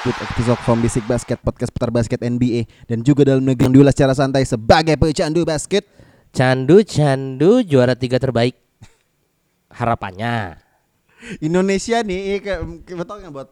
[0.00, 3.92] Midweek episode from Basic Basket Podcast putar basket NBA Dan juga dalam negeri yang diulas
[3.92, 5.84] secara santai sebagai pecandu basket
[6.30, 8.54] Candu Candu juara tiga terbaik.
[9.66, 10.62] Harapannya.
[11.38, 12.40] Indonesia nih, eh,
[12.80, 13.50] kita tahu nggak buat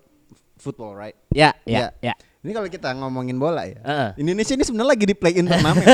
[0.57, 1.19] football right?
[1.29, 1.91] Ya, Ya.
[2.01, 2.15] ya, ya.
[2.39, 4.09] Ini kalau kita ngomongin bola ya Heeh.
[4.17, 5.85] Indonesia ini sebenarnya lagi di play-in turnamen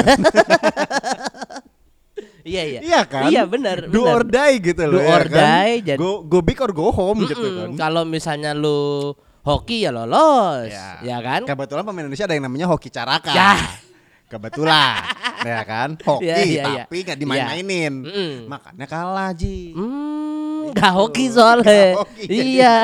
[2.44, 2.80] Iya, iya.
[2.84, 3.32] Iya kan?
[3.32, 4.12] Iya, benar, Do benar.
[4.12, 5.40] or die gitu loh Do ya or kan?
[5.40, 7.56] die, jadi- go, go big or go home gitu Mm-mm.
[7.72, 10.98] kan Kalau misalnya lu hoki ya lolos, Ya.
[11.04, 11.44] ya, kan?
[11.44, 13.52] Kebetulan pemain Indonesia ada yang namanya Hoki Caraka Ya.
[14.32, 15.04] Kebetulan
[15.44, 16.84] ya kan Hoki Iya, iya, iya.
[16.88, 18.32] tapi nggak dimain-mainin Mm-mm.
[18.48, 21.92] Makanya kalah Ji Hmm, gak hoki soalnya.
[21.92, 22.24] Nggak hoki
[22.56, 22.76] iya,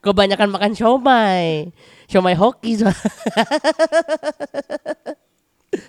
[0.00, 1.68] kebanyakan makan siomay.
[2.08, 2.98] Siomay hoki soalnya.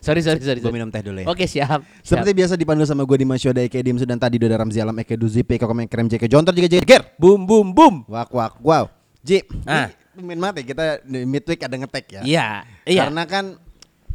[0.04, 0.60] sorry, sorry, sorry.
[0.60, 1.80] Gue minum teh dulu ya Oke, siap.
[2.04, 2.04] siap.
[2.04, 5.16] Seperti biasa dipandu sama gue di Masyoda Eke Dimsu dan tadi Doda Ramzi Alam Eke
[5.16, 7.96] Duzi Eko Komen Krem JK Jontor juga JK Boom, boom, boom.
[8.06, 9.88] Wak wak wow Ji Ah.
[10.20, 12.48] Pemain mati kita di midweek ada ngetek ya Iya,
[12.84, 13.02] iya.
[13.02, 13.46] Karena kan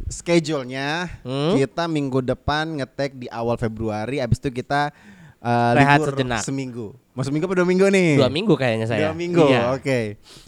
[0.05, 1.57] schedule-nya Hmm.
[1.57, 4.93] kita minggu depan ngetek di awal Februari abis itu kita
[5.39, 6.41] uh, Rehat libur sejenak.
[6.41, 8.19] seminggu Mau seminggu apa dua minggu nih?
[8.19, 8.99] Dua minggu kayaknya saya.
[9.01, 9.71] Dua minggu, Iya.
[9.73, 9.99] oke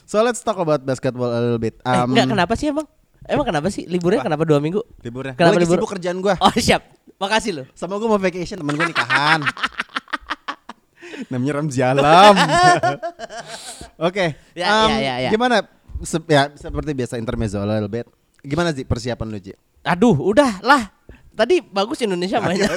[0.03, 2.86] So let's talk about basketball a little bit Eh, Um, enggak kenapa sih emang?
[3.23, 4.27] Emang kenapa sih liburnya Apa?
[4.30, 4.80] kenapa dua minggu?
[5.02, 5.75] Liburnya Kenapa Gua lagi libur?
[5.75, 6.81] sibuk kerjaan gue Oh siap,
[7.17, 7.66] makasih loh.
[7.73, 9.42] Sama gue mau vacation temen gue nikahan
[11.27, 12.36] Namanya Ramzi Alam
[14.08, 15.30] Oke Ya, um, ya, ya, ya.
[15.30, 15.66] Gimana
[15.99, 18.05] Se- ya, Seperti biasa intermezzo a little bit
[18.39, 19.52] Gimana sih persiapan lu Ji?
[19.81, 20.94] Aduh, udah lah.
[21.31, 22.66] Tadi bagus Indonesia mainnya.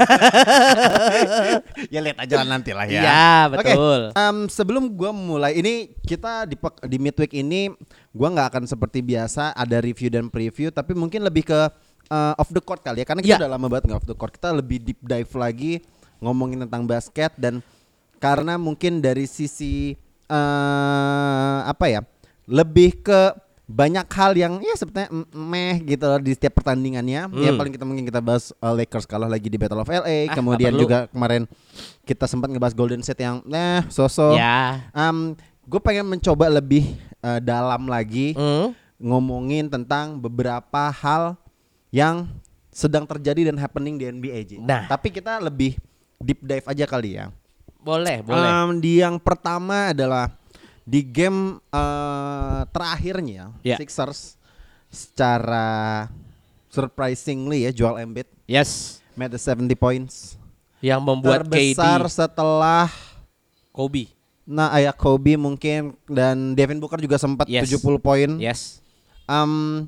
[1.89, 3.01] ya lihat aja lah nanti lah ya.
[3.01, 4.01] Iya, betul.
[4.13, 7.73] em, sebelum gua mulai ini kita di di midweek ini
[8.11, 11.61] gua nggak akan seperti biasa ada review dan preview tapi mungkin lebih ke
[12.07, 13.41] eh, off the court kali ya karena kita Iya.
[13.41, 14.33] udah lama banget nggak off the court.
[14.33, 15.73] Kita lebih deep dive lagi
[16.19, 17.65] ngomongin tentang basket dan
[18.21, 22.01] karena mungkin dari sisi eh apa ya?
[22.45, 23.21] Lebih ke
[23.65, 27.31] banyak hal yang ya sebetulnya meh gitu loh di setiap pertandingannya.
[27.31, 27.57] Ya Hmm.
[27.57, 30.75] paling kita mungkin kita bahas uh, Lakers kalah lagi di Battle of LA, Ah, kemudian
[30.75, 31.47] juga kemarin
[32.03, 34.35] kita sempat ngebahas Golden State yang eh sosok.
[34.35, 34.91] ya.
[34.91, 36.83] Um, gue pengen mencoba lebih
[37.21, 38.75] uh, dalam lagi Hmm.
[38.99, 41.39] ngomongin tentang beberapa hal
[41.89, 42.27] yang
[42.69, 44.59] sedang terjadi dan happening di NBA.
[44.59, 44.87] Nah.
[44.87, 45.79] tapi kita lebih
[46.19, 47.31] deep dive aja kali ya.
[47.81, 48.49] Boleh, boleh.
[48.51, 50.29] Um, di yang pertama adalah
[50.85, 53.77] di game uh, terakhirnya Ya.
[53.79, 54.37] Sixers
[54.91, 56.07] secara
[56.69, 58.99] surprisingly ya Joel Embiid yes.
[59.15, 60.35] made the 70 points
[60.81, 62.89] Yang membuat terbesar KD setelah
[63.71, 64.11] Kobe.
[64.43, 67.71] nah ayah Kobe mungkin dan Devin Booker juga sempat Yes.
[67.71, 68.31] 70 poin.
[68.37, 68.83] Yes.
[69.25, 69.87] Um,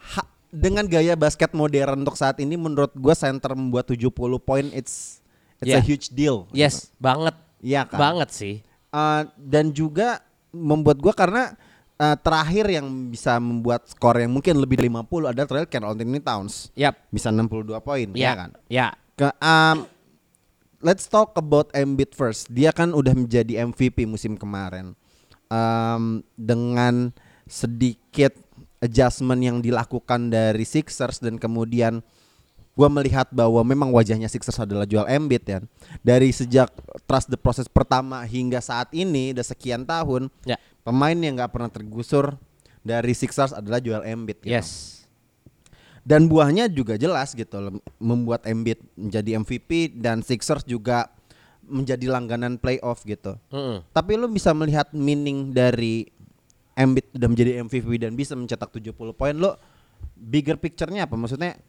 [0.00, 4.08] ha- dengan gaya basket modern untuk saat ini menurut gua center membuat 70
[4.40, 5.19] poin it's
[5.60, 5.84] it's a Yeah.
[5.84, 6.48] huge deal.
[6.50, 7.36] Yes, banget.
[7.60, 7.98] Iya kan?
[8.00, 8.54] Banget sih.
[8.90, 10.18] Uh, dan juga
[10.50, 11.54] membuat gua karena
[11.96, 16.18] uh, terakhir yang bisa membuat skor yang mungkin lebih dari 50 adalah terakhir Carl Anthony
[16.18, 16.96] Towns Yap.
[17.12, 18.50] bisa 62 poin Ya ya kan.
[18.66, 18.88] Ya.
[19.14, 19.84] Ke, um,
[20.80, 22.48] let's talk about Embiid first.
[22.50, 24.96] Dia kan udah menjadi MVP musim kemarin.
[25.52, 27.10] Um, dengan
[27.44, 28.32] sedikit
[28.80, 32.00] adjustment yang dilakukan dari Sixers dan kemudian
[32.72, 35.58] gua melihat bahwa memang wajahnya Sixers adalah Joel Embiid ya.
[36.00, 36.70] Dari sejak
[37.04, 40.56] trust the process pertama hingga saat ini udah sekian tahun Ya.
[40.80, 42.38] pemain yang nggak pernah tergusur
[42.80, 44.40] dari Sixers adalah Joel Embiid.
[44.40, 44.54] gitu.
[44.54, 45.02] Yes.
[46.00, 47.52] Dan buahnya juga jelas gitu
[48.00, 51.12] membuat Embiid menjadi MVP dan Sixers juga
[51.60, 53.36] menjadi langganan playoff gitu.
[53.52, 53.84] Mm-mm.
[53.92, 56.08] Tapi lu bisa melihat meaning dari
[56.72, 59.60] Embiid udah menjadi MVP dan bisa mencetak 70 poin lo
[60.16, 61.14] bigger picture-nya apa?
[61.14, 61.60] Maksudnya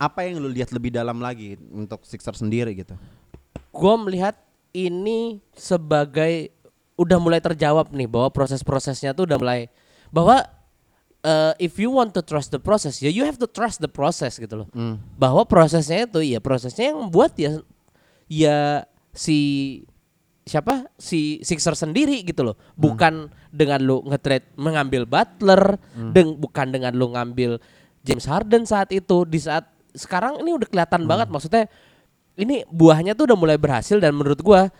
[0.00, 2.96] apa yang lu lihat lebih dalam lagi untuk Sixers sendiri gitu?
[3.68, 4.32] Gua melihat
[4.72, 6.48] ini sebagai
[6.96, 9.68] udah mulai terjawab nih bahwa proses-prosesnya tuh udah mulai
[10.08, 10.40] bahwa
[11.24, 14.40] uh, if you want to trust the process ya you have to trust the process
[14.40, 14.68] gitu loh.
[14.72, 14.96] Hmm.
[15.20, 17.60] Bahwa prosesnya itu ya prosesnya yang membuat ya
[18.24, 18.58] ya
[19.12, 19.38] si
[20.48, 22.56] siapa si Sixer sendiri gitu loh.
[22.74, 25.76] Bukan dengan lu nge-trade mengambil Butler,
[26.10, 27.60] deng bukan dengan lu ngambil
[28.00, 31.64] James Harden saat itu di saat sekarang ini udah kelihatan banget maksudnya
[32.34, 34.70] ini buahnya tuh udah mulai berhasil dan menurut gua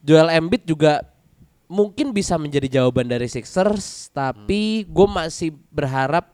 [0.00, 1.02] Joel Embiid juga
[1.66, 6.30] mungkin bisa menjadi jawaban dari Sixers tapi gue masih berharap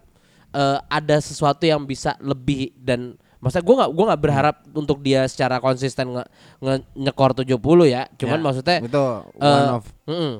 [0.52, 5.24] eh, ada sesuatu yang bisa lebih dan maksudnya gue nggak gua nggak berharap untuk dia
[5.24, 6.24] secara konsisten nge,
[6.60, 7.48] nge- nyekor 70
[7.88, 9.04] ya cuman Ya, maksudnya itu
[9.40, 10.32] one of mm-mm.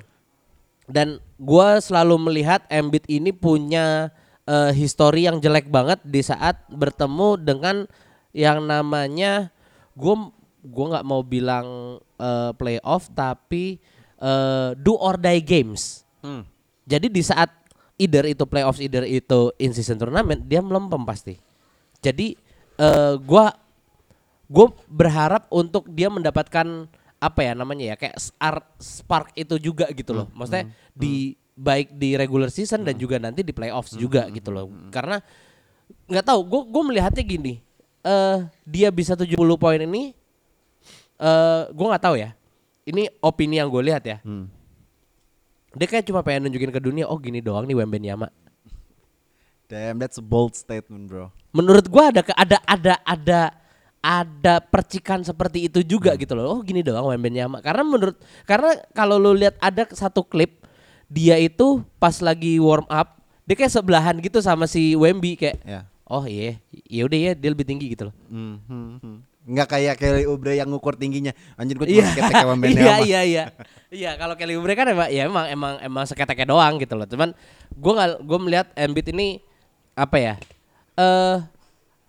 [0.87, 1.09] dan
[1.41, 4.13] gue selalu melihat Embiid ini punya
[4.53, 7.77] eh, histori yang jelek banget di saat bertemu dengan
[8.37, 9.49] yang namanya
[9.97, 10.15] gue
[10.63, 13.81] gue nggak mau bilang eh, playoff tapi
[14.21, 16.05] eh, do or die games.
[16.21, 16.45] Hmm.
[16.85, 17.49] Jadi di saat
[17.97, 21.41] either itu playoffs either itu in season tournament dia melempem pasti.
[22.03, 22.37] Jadi
[22.73, 23.53] eh gua
[24.53, 26.67] gue berharap untuk dia mendapatkan
[27.23, 28.19] apa ya namanya ya kayak
[28.83, 30.27] spark itu juga gitu loh.
[30.35, 34.67] Maksudnya di baik di regular season dan juga nanti di playoffs juga gitu loh.
[34.91, 35.23] Karena
[36.11, 37.55] nggak tahu gue gue melihatnya gini.
[38.03, 40.11] eh dia bisa 70 poin ini
[41.23, 42.35] eh gue nggak tahu ya.
[42.83, 44.19] Ini opini yang gue lihat ya.
[44.27, 44.51] Hmm.
[45.73, 48.29] Dia kayak cuma pengen nunjukin ke dunia, oh gini doang nih Wembenyama.
[49.73, 51.33] Damn, that's a bold statement, bro.
[51.57, 53.41] Menurut gua ada ada ada ada
[54.05, 56.59] ada percikan seperti itu juga gitu loh.
[56.59, 57.65] Oh gini doang Wembenyama.
[57.65, 60.62] Karena menurut karena kalau lu lihat ada satu klip
[61.13, 65.81] dia itu pas lagi warm up, dia kayak sebelahan gitu sama si Wemby kayak Ya.
[66.09, 66.57] oh iya,
[66.89, 68.15] ya udah ya dia lebih tinggi gitu loh.
[68.33, 69.17] Hmm, hmm.
[69.43, 71.35] Nggak kayak Kelly Oubre yang ngukur tingginya.
[71.59, 72.81] Anjir gue Iya, cuma seketek kayak Wembanyama.
[72.87, 73.45] iya, iya, iya.
[73.91, 77.05] Iya, kalau Kelly Oubre kan emang ya emang emang emang seketeknya doang gitu loh.
[77.11, 77.35] Cuman
[77.75, 79.43] gua nggak gua melihat Embiid ini
[79.93, 80.35] apa ya?
[80.97, 81.37] Eh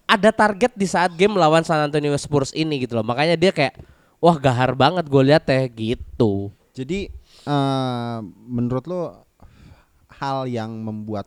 [0.06, 3.04] ada target di saat game melawan San Antonio Spurs ini gitu loh.
[3.04, 3.82] Makanya dia kayak
[4.22, 6.54] wah gahar banget gue lihat teh gitu.
[6.72, 7.10] Jadi
[7.44, 9.02] eh, menurut lo
[10.14, 11.26] hal yang membuat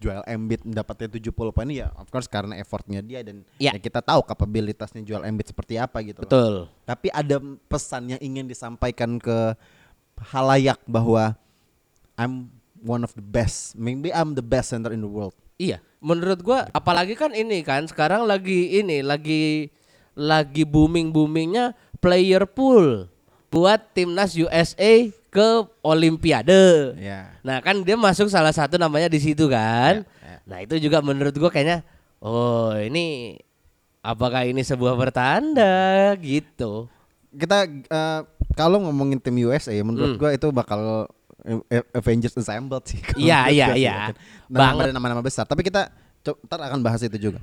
[0.00, 3.76] Joel Embiid mendapatnya 70 poin ya of course karena effortnya dia dan Ya.
[3.76, 6.30] ya kita tahu kapabilitasnya Joel Embiid seperti apa gitu loh.
[6.30, 6.54] Betul.
[6.88, 7.36] Tapi ada
[7.68, 9.52] pesan yang ingin disampaikan ke
[10.32, 11.36] halayak bahwa
[12.16, 12.48] I'm
[12.80, 13.76] one of the best.
[13.76, 15.36] Maybe I'm the best center in the world.
[15.60, 19.68] Iya, menurut gua apalagi kan ini kan sekarang lagi ini lagi
[20.16, 23.04] lagi booming boomingnya player pool
[23.50, 24.92] buat timnas USA
[25.26, 25.48] ke
[25.80, 26.94] Olimpiade.
[26.96, 27.34] Ya.
[27.42, 30.06] Nah kan dia masuk salah satu namanya di situ kan.
[30.22, 30.38] Ya, ya.
[30.46, 31.82] Nah itu juga menurut gua kayaknya
[32.18, 33.36] oh ini
[34.00, 36.86] apakah ini sebuah pertanda gitu.
[37.30, 38.20] Kita eh,
[38.54, 40.18] kalau ngomongin tim USA ya menurut Hmm.
[40.18, 41.10] gua itu bakal
[41.42, 42.98] eh, eh, Avengers Assembled sih.
[43.16, 43.74] Iya, iya, iya.
[43.74, 44.14] ya kan.
[44.46, 44.86] Nama- Banget.
[44.94, 45.42] nama-nama besar.
[45.42, 45.90] Tapi kita
[46.46, 47.38] ntar akan bahas itu juga.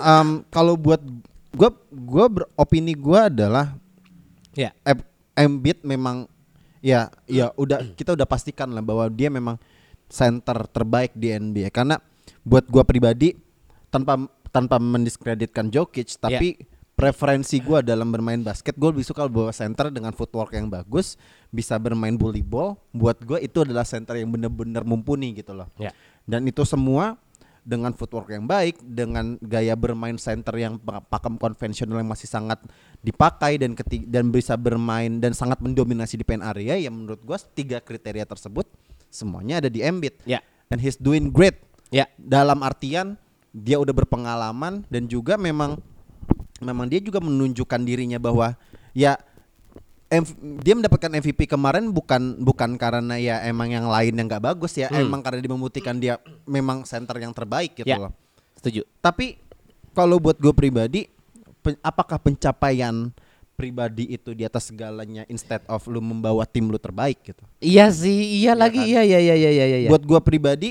[0.00, 1.02] Em, kalau buat
[1.50, 3.74] gua gua beropini gua adalah
[4.56, 4.72] Ya.
[4.82, 5.04] Em-
[5.36, 6.26] Embiid memang
[6.80, 9.60] ya ya udah kita udah pastikan lah bahwa dia memang
[10.08, 12.00] center terbaik di NBA karena
[12.46, 13.36] buat gua pribadi
[13.92, 16.56] tanpa tanpa mendiskreditkan Jokic tapi
[16.96, 21.20] preferensi gua dalam bermain basket gue lebih suka bawa center dengan footwork yang bagus
[21.52, 25.68] bisa bermain bully ball buat gua itu adalah center yang bener-bener mumpuni gitu loh.
[25.76, 25.92] Ya.
[26.24, 27.20] dan itu semua
[27.66, 32.62] dengan footwork yang baik, dengan gaya bermain center yang pa- pakem konvensional yang masih sangat
[33.02, 37.42] dipakai dan keti- dan bisa bermain dan sangat mendominasi di pen area ya menurut gua
[37.42, 38.70] tiga kriteria tersebut
[39.10, 40.22] semuanya ada di Embiid.
[40.22, 40.38] Ya.
[40.70, 41.58] And he's doing great.
[41.90, 42.06] Ya.
[42.14, 43.18] Dalam artian
[43.50, 45.82] dia udah berpengalaman dan juga memang
[46.62, 48.54] memang dia juga menunjukkan dirinya bahwa
[48.94, 49.18] ya
[50.16, 50.28] MV
[50.60, 54.88] dia mendapatkan MVP kemarin bukan bukan karena ya emang yang lain yang nggak bagus ya,
[54.88, 55.04] Hmm.
[55.04, 58.00] emang karena dia membuktikan dia memang center yang terbaik gitu Ya.
[58.00, 58.12] loh.
[58.54, 58.82] Setuju.
[58.98, 59.36] Tapi
[59.92, 61.06] kalau buat gue pribadi,
[61.60, 63.12] pe- apakah pencapaian
[63.52, 67.40] pribadi itu di atas segalanya instead of lu membawa tim lu terbaik gitu?
[67.58, 68.86] Iya sih, iya lagi, kan?
[68.86, 69.76] iya iya iya iya iya.
[69.80, 69.88] iya.
[69.88, 70.70] Buat gue pribadi,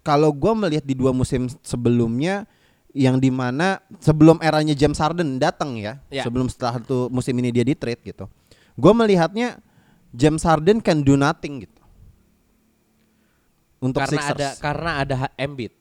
[0.00, 2.48] kalau gue melihat di dua musim sebelumnya
[2.90, 6.24] yang di mana sebelum eranya James Harden datang ya, Ya.
[6.24, 8.24] sebelum setelah itu musim ini dia di trade gitu,
[8.76, 9.58] gue melihatnya
[10.12, 11.82] James Harden can do nothing gitu.
[13.80, 14.36] Untuk karena Sixers.
[14.36, 15.72] ada karena ada Embiid.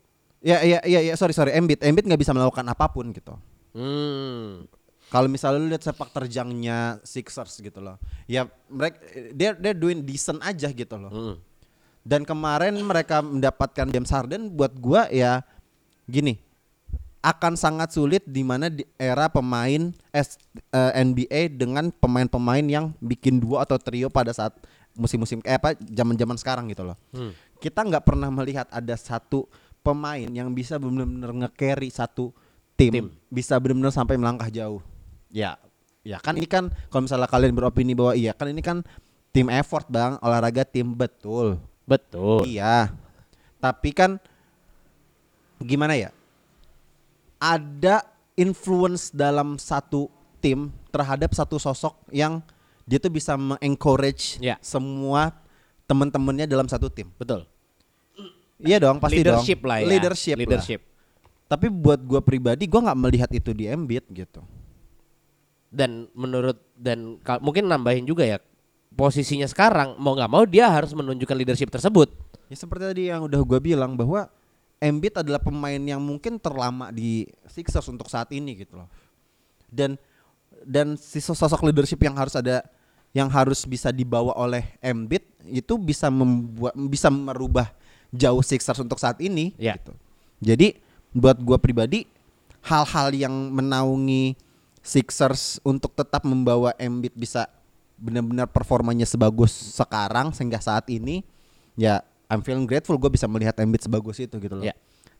[0.43, 3.35] Ya ya ya ya sorry sorry Embiid Embiid nggak bisa melakukan apa pun gitu.
[3.75, 4.67] Hmm.
[5.07, 7.95] Kalau misalnya lu lihat sepak terjangnya Sixers gitu loh.
[8.27, 8.99] Ya mereka
[9.31, 11.11] dia dia doing decent aja gitu loh.
[11.11, 11.35] Hmm.
[12.05, 15.41] Dan kemarin mereka mendapatkan James Harden buat gua ya
[16.05, 16.44] gini.
[17.25, 20.37] Akan sangat sulit di mana di era pemain S,
[20.69, 24.53] eh, NBA dengan pemain-pemain yang bikin dua atau trio pada saat
[24.93, 26.97] musim-musim eh apa zaman-zaman sekarang gitu loh.
[27.09, 27.33] Hmm.
[27.57, 29.49] Kita nggak pernah melihat ada satu
[29.81, 32.29] pemain yang bisa benar-benar nge-carry satu
[32.77, 33.07] tim, Tim.
[33.27, 34.79] bisa benar-benar sampai melangkah jauh.
[35.33, 35.59] Ya,
[36.05, 38.85] ya kan ini kan kalau misalnya kalian beropini bahwa iya kan ini kan
[39.35, 41.59] tim effort bang, olahraga tim betul.
[41.83, 42.47] Betul.
[42.47, 42.95] Iya.
[43.59, 44.15] Tapi kan
[45.59, 46.14] gimana ya?
[47.45, 48.01] Ada
[48.33, 50.09] influence dalam satu
[50.41, 52.41] tim terhadap satu sosok yang
[52.85, 54.57] dia tuh bisa mengencourage Ya.
[54.61, 55.33] semua
[55.85, 57.09] teman-temannya dalam satu tim.
[57.17, 57.45] Betul.
[58.57, 59.69] Iya dong, pasti leadership dong.
[59.69, 59.85] lah ya.
[59.85, 60.35] Leadership.
[60.35, 60.41] lah.
[60.41, 60.81] Leadership.
[61.45, 64.41] Tapi buat gua pribadi gua nggak melihat itu di Embiid gitu.
[65.69, 68.37] Dan menurut dan mungkin nambahin juga ya
[68.95, 72.09] posisinya sekarang mau nggak mau dia harus menunjukkan leadership tersebut.
[72.47, 74.31] Ya seperti tadi yang udah gua bilang bahwa
[74.85, 78.89] Embiid adalah pemain yang mungkin terlama di Sixers untuk saat ini gitu loh.
[79.65, 79.97] Dan
[80.61, 82.61] dan si sosok leadership yang harus ada
[83.15, 87.73] yang harus bisa dibawa oleh Embiid itu bisa membuat bisa merubah
[88.13, 89.73] jauh Sixers untuk saat ini Ya.
[89.81, 89.97] gitu.
[90.43, 90.77] Jadi
[91.15, 92.05] buat gua pribadi
[92.61, 94.37] hal-hal yang menaungi
[94.85, 97.49] Sixers untuk tetap membawa Embiid bisa
[97.97, 101.23] benar-benar performanya sebagus sekarang sehingga saat ini
[101.79, 104.65] ya I'm feeling grateful gue bisa melihat Embiid sebagus itu gitu loh.
[104.65, 104.73] Ya.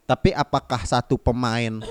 [0.06, 1.82] Tapi apakah satu pemain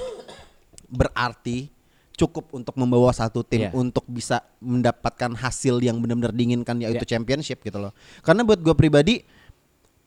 [0.86, 1.70] berarti
[2.14, 3.70] cukup untuk membawa satu tim Ya.
[3.74, 7.18] untuk bisa mendapatkan hasil yang benar-benar diinginkan yaitu Ya.
[7.18, 7.90] championship gitu loh.
[8.22, 9.26] Karena buat gue pribadi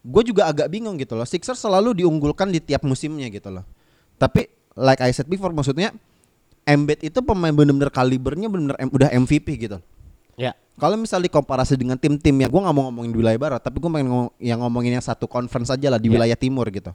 [0.07, 1.27] gue juga agak bingung gitu loh.
[1.27, 3.67] Sixers selalu diunggulkan di tiap musimnya gitu loh.
[4.15, 4.47] Tapi
[4.79, 5.91] like I said before maksudnya
[6.63, 9.79] Embiid itu pemain benar-benar kalibernya benar-benar udah MVP gitu.
[10.37, 10.53] Ya.
[10.77, 13.89] Kalau misalnya dikomparasi dengan tim-tim yang gue nggak mau ngomongin di wilayah barat, tapi gue
[13.89, 16.21] pengen ngomong, yang ngomongin yang satu conference aja lah di Ya.
[16.21, 16.93] wilayah timur gitu.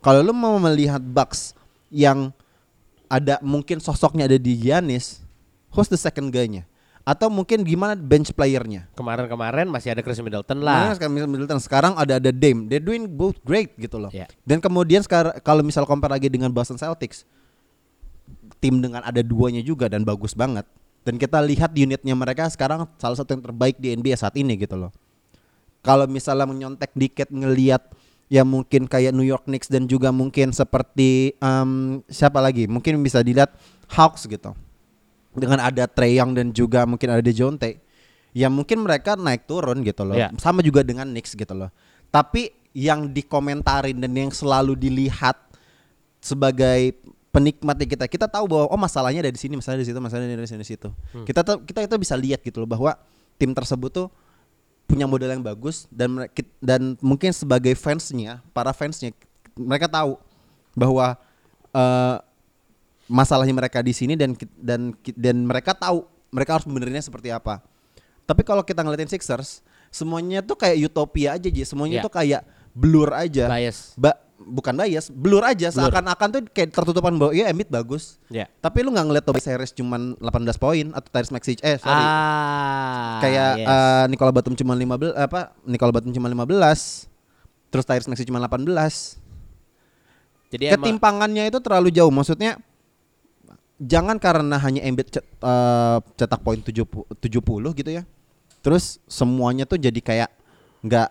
[0.00, 1.52] Kalau lu mau melihat Bucks
[1.92, 2.32] yang
[3.12, 5.20] ada mungkin sosoknya ada di Giannis,
[5.76, 6.64] who's the second guy-nya?
[7.04, 8.88] Atau mungkin gimana bench player-nya?
[8.96, 10.92] Kemarin-kemarin masih ada Chris Middleton lah.
[10.92, 12.68] sekarang Middleton, sekarang ada ada Dame.
[12.68, 14.12] They're doing both great gitu loh.
[14.12, 14.28] Ya.
[14.44, 17.24] Dan kemudian sekarang kalau misal compare lagi dengan Boston Celtics,
[18.60, 20.68] tim dengan ada duanya juga dan bagus banget.
[21.08, 24.76] Dan kita lihat unitnya mereka sekarang salah satu yang terbaik di NBA saat ini gitu
[24.76, 24.92] loh.
[25.80, 27.80] Kalau misalnya menyontek dikit ngelihat
[28.28, 32.68] ya mungkin kayak New York Knicks dan juga mungkin seperti em, siapa lagi?
[32.68, 33.56] Mungkin bisa dilihat
[33.88, 34.52] Hawks gitu.
[35.32, 37.80] Dengan ada Trey Young dan juga mungkin ada DeJounte.
[38.36, 40.12] Ya mungkin mereka naik turun gitu loh.
[40.12, 40.28] Ya.
[40.36, 41.72] Sama juga dengan Knicks gitu loh.
[42.12, 45.40] Tapi yang dikomentarin dan yang selalu dilihat
[46.20, 50.32] sebagai penikmatnya kita kita tahu bahwa oh masalahnya ada di sini masalahnya di situ masalahnya
[50.32, 50.88] dari sini di situ
[51.24, 52.96] kita tuh kita itu bisa lihat gitu loh bahwa
[53.36, 54.08] tim tersebut tuh
[54.88, 56.16] punya modal yang bagus dan
[56.58, 59.12] dan mungkin sebagai fansnya para fansnya
[59.54, 60.16] mereka tahu
[60.72, 61.20] bahwa
[61.70, 62.16] eh,
[63.06, 67.60] masalahnya mereka di sini dan dan dan mereka tahu mereka harus benernya seperti apa
[68.24, 71.64] tapi kalau kita ngeliatin Sixers semuanya tuh kayak utopia aja Ji.
[71.64, 72.04] semuanya Ya.
[72.04, 72.42] tuh kayak
[72.72, 73.92] blur aja Bias.
[73.96, 78.22] Ba bukan bias, blur aja seakan-akan tuh kayak tertutupan bahwa ya Embiid bagus.
[78.30, 78.46] Ya.
[78.62, 81.98] Tapi lu nggak ngeliat Tobias Harris cuman 18 poin atau Tyrese Maxey eh sorry.
[81.98, 83.18] Ah.
[83.18, 83.66] kayak yes.
[83.66, 87.10] eh, Nicola Batum cuma 15 apa Nicola Batum cuma 15.
[87.68, 88.62] Terus Tyrese Maxey cuma 18.
[90.48, 92.14] Jadi emang Ketimpangannya itu terlalu jauh.
[92.14, 92.56] Maksudnya
[93.82, 96.86] jangan karena hanya Embiid cet- eh, cetak poin 70
[97.18, 98.06] 70 gitu ya.
[98.62, 100.30] Terus semuanya tuh jadi kayak
[100.86, 101.08] nggak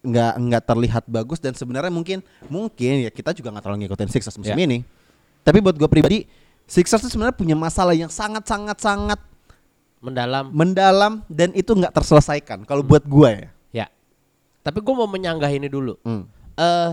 [0.00, 4.36] nggak nggak terlihat bagus dan sebenarnya mungkin mungkin ya kita juga nggak terlalu ngikutin Sixers
[4.40, 4.64] musim Ya.
[4.64, 4.80] ini.
[5.44, 6.24] Tapi buat gue pribadi
[6.64, 9.20] Sixers tuh sebenarnya punya masalah yang sangat sangat sangat
[10.00, 10.48] mendalam.
[10.48, 13.48] mendalam dan itu nggak terselesaikan kalau buat gue ya.
[13.72, 13.86] Ya.
[14.64, 16.00] Tapi gue mau menyanggah ini dulu.
[16.00, 16.24] Hmm.
[16.56, 16.92] Eh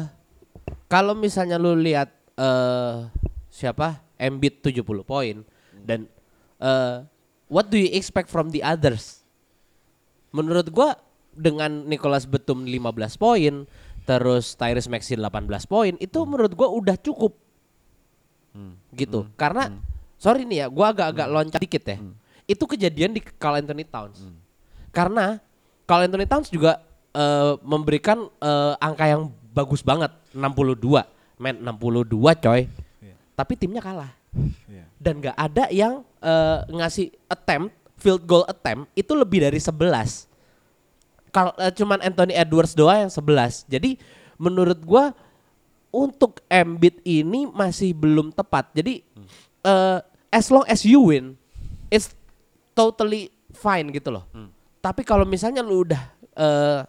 [0.92, 3.08] kalau misalnya lu lihat eh
[3.48, 4.04] siapa?
[4.18, 5.36] Embiid 70 poin
[5.86, 6.10] dan
[6.60, 6.96] eh
[7.48, 9.24] what do you expect from the others?
[10.34, 11.00] Menurut gua
[11.38, 13.70] dengan Nicholas Batum 15 poin,
[14.04, 17.38] terus Tyrese Maxey 18 poin, itu menurut gua udah cukup.
[18.90, 19.30] Gitu.
[19.38, 19.70] Karena
[20.18, 21.98] sorry nih ya, gua agak-agak loncat dikit ya.
[22.50, 24.26] Itu kejadian di Carl Anthony Towns.
[24.90, 25.38] Karena
[25.86, 26.82] Carl Anthony Towns juga
[27.14, 30.82] eh, memberikan eh, angka yang bagus banget 62
[31.38, 32.66] men 62 coy.
[33.38, 34.12] Tapi timnya kalah.
[34.98, 40.27] Dan nggak ada yang eh, ngasih attempt field goal attempt itu lebih dari 11
[41.32, 44.00] kalau eh, cuman Anthony Edwards doang yang 11 jadi
[44.38, 45.12] menurut gua
[45.92, 48.70] untuk Embiid ini masih belum tepat.
[48.76, 49.02] Jadi
[49.66, 51.34] eh, as long as you win
[51.90, 52.14] it's
[52.78, 54.28] totally fine gitu loh.
[54.84, 56.02] Tapi kalau misalnya lu udah
[56.38, 56.80] eh,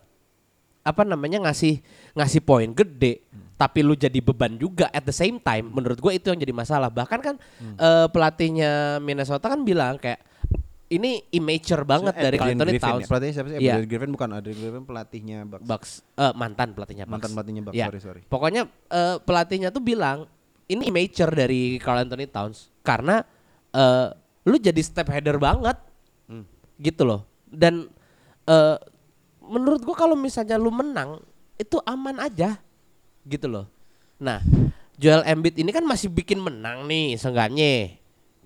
[0.85, 1.81] apa namanya ngasih
[2.17, 3.21] ngasih poin gede
[3.59, 6.91] tapi lu jadi beban juga at the same time menurut gue itu yang jadi masalah.
[6.93, 10.23] Bahkan kan eh, pelatihnya Minnesota kan bilang kayak
[10.89, 13.09] ini immature banget dari Adrian Anthony Griffin Towns ya?
[13.13, 13.57] Pelatihnya siapa sih?
[13.61, 13.73] Iya.
[13.77, 15.65] Adrian Griffin bukan Adrian Griffin pelatihnya Bucks.
[15.69, 17.13] Bucks eh, mantan pelatihnya Bucks.
[17.13, 17.87] Mantan pelatihnya Bucks, Ya.
[17.93, 18.21] sorry, sorry.
[18.25, 20.25] Pokoknya eh, pelatihnya tuh bilang
[20.69, 23.21] ini immature dari Carl Anthony Towns karena
[23.73, 24.09] eh,
[24.49, 25.77] lu jadi step header banget.
[26.25, 26.49] Hmm.
[26.81, 27.29] Gitu loh.
[27.45, 27.93] Dan
[28.49, 28.77] eh,
[29.45, 31.21] menurut gua kalau misalnya lu menang
[31.61, 32.57] itu aman aja.
[33.29, 33.69] Gitu loh.
[34.17, 34.41] Nah,
[34.97, 37.98] Joel Embiid ini kan masih bikin menang nih seenggaknya.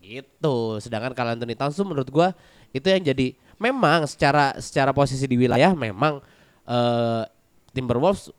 [0.03, 0.57] Gitu.
[0.83, 2.35] Sedangkan Carl Anthony Towns tuh menurut gua
[2.75, 6.19] itu yang jadi memang secara secara posisi di wilayah memang
[6.67, 7.23] eh
[7.73, 8.35] Timberwolves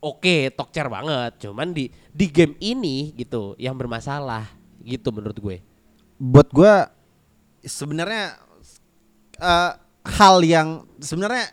[0.00, 1.38] oke tokcer banget.
[1.44, 4.48] Cuman di di game ini gitu yang bermasalah
[4.82, 5.56] gitu menurut gue.
[6.22, 6.90] buat gua
[7.62, 8.38] sebenarnya
[9.38, 9.72] eh,
[10.06, 11.50] hal yang sebenarnya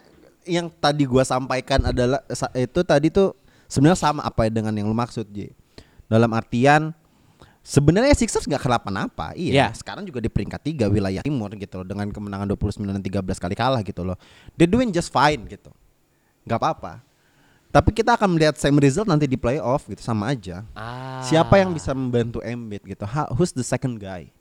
[0.50, 2.26] yang tadi gua sampaikan adalah
[2.58, 3.38] itu tadi tuh
[3.70, 5.54] sebenarnya sama apa dengan yang lu maksud J.
[6.10, 6.94] Dalam artian
[7.70, 9.54] sebenarnya Sixers nggak kenapa-napa, iya.
[9.54, 9.68] Ya.
[9.78, 13.54] Sekarang juga di peringkat tiga wilayah timur gitu loh dengan kemenangan 29 dan 13 kali
[13.54, 14.18] kalah gitu loh.
[14.58, 15.70] They doing just fine gitu.
[16.50, 17.06] nggak apa-apa.
[17.70, 20.66] Tapi kita akan melihat same result nanti di playoff gitu sama aja.
[20.74, 21.22] Ah.
[21.22, 23.06] Siapa yang bisa membantu Embiid gitu?
[23.06, 24.34] Ha, who's the second guy?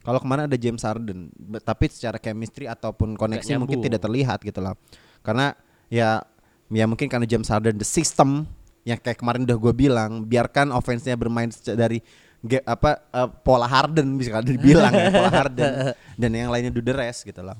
[0.00, 1.28] Kalau kemarin ada James Harden,
[1.60, 4.72] tapi secara chemistry ataupun koneksi mungkin tidak terlihat gitu lah.
[5.20, 5.52] Karena
[5.92, 6.24] ya
[6.72, 8.48] ya mungkin karena James Harden the system
[8.88, 12.00] yang kayak kemarin udah gue bilang, biarkan offense-nya bermain dari
[12.40, 15.72] ge- apa eh, pola Harden bisa kan dibilang ya, pola Harden
[16.14, 17.56] dan yang lainnya do the rest gitu lah.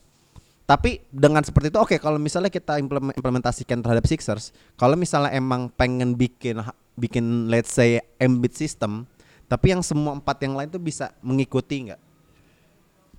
[0.62, 5.66] Tapi dengan seperti itu oke kalau misalnya kita implement- implementasikan terhadap Sixers, kalau misalnya emang
[5.68, 6.62] pengen bikin
[6.94, 9.02] bikin let's say Embiid system,
[9.44, 12.00] tapi yang semua empat yang lain tuh bisa mengikuti nggak?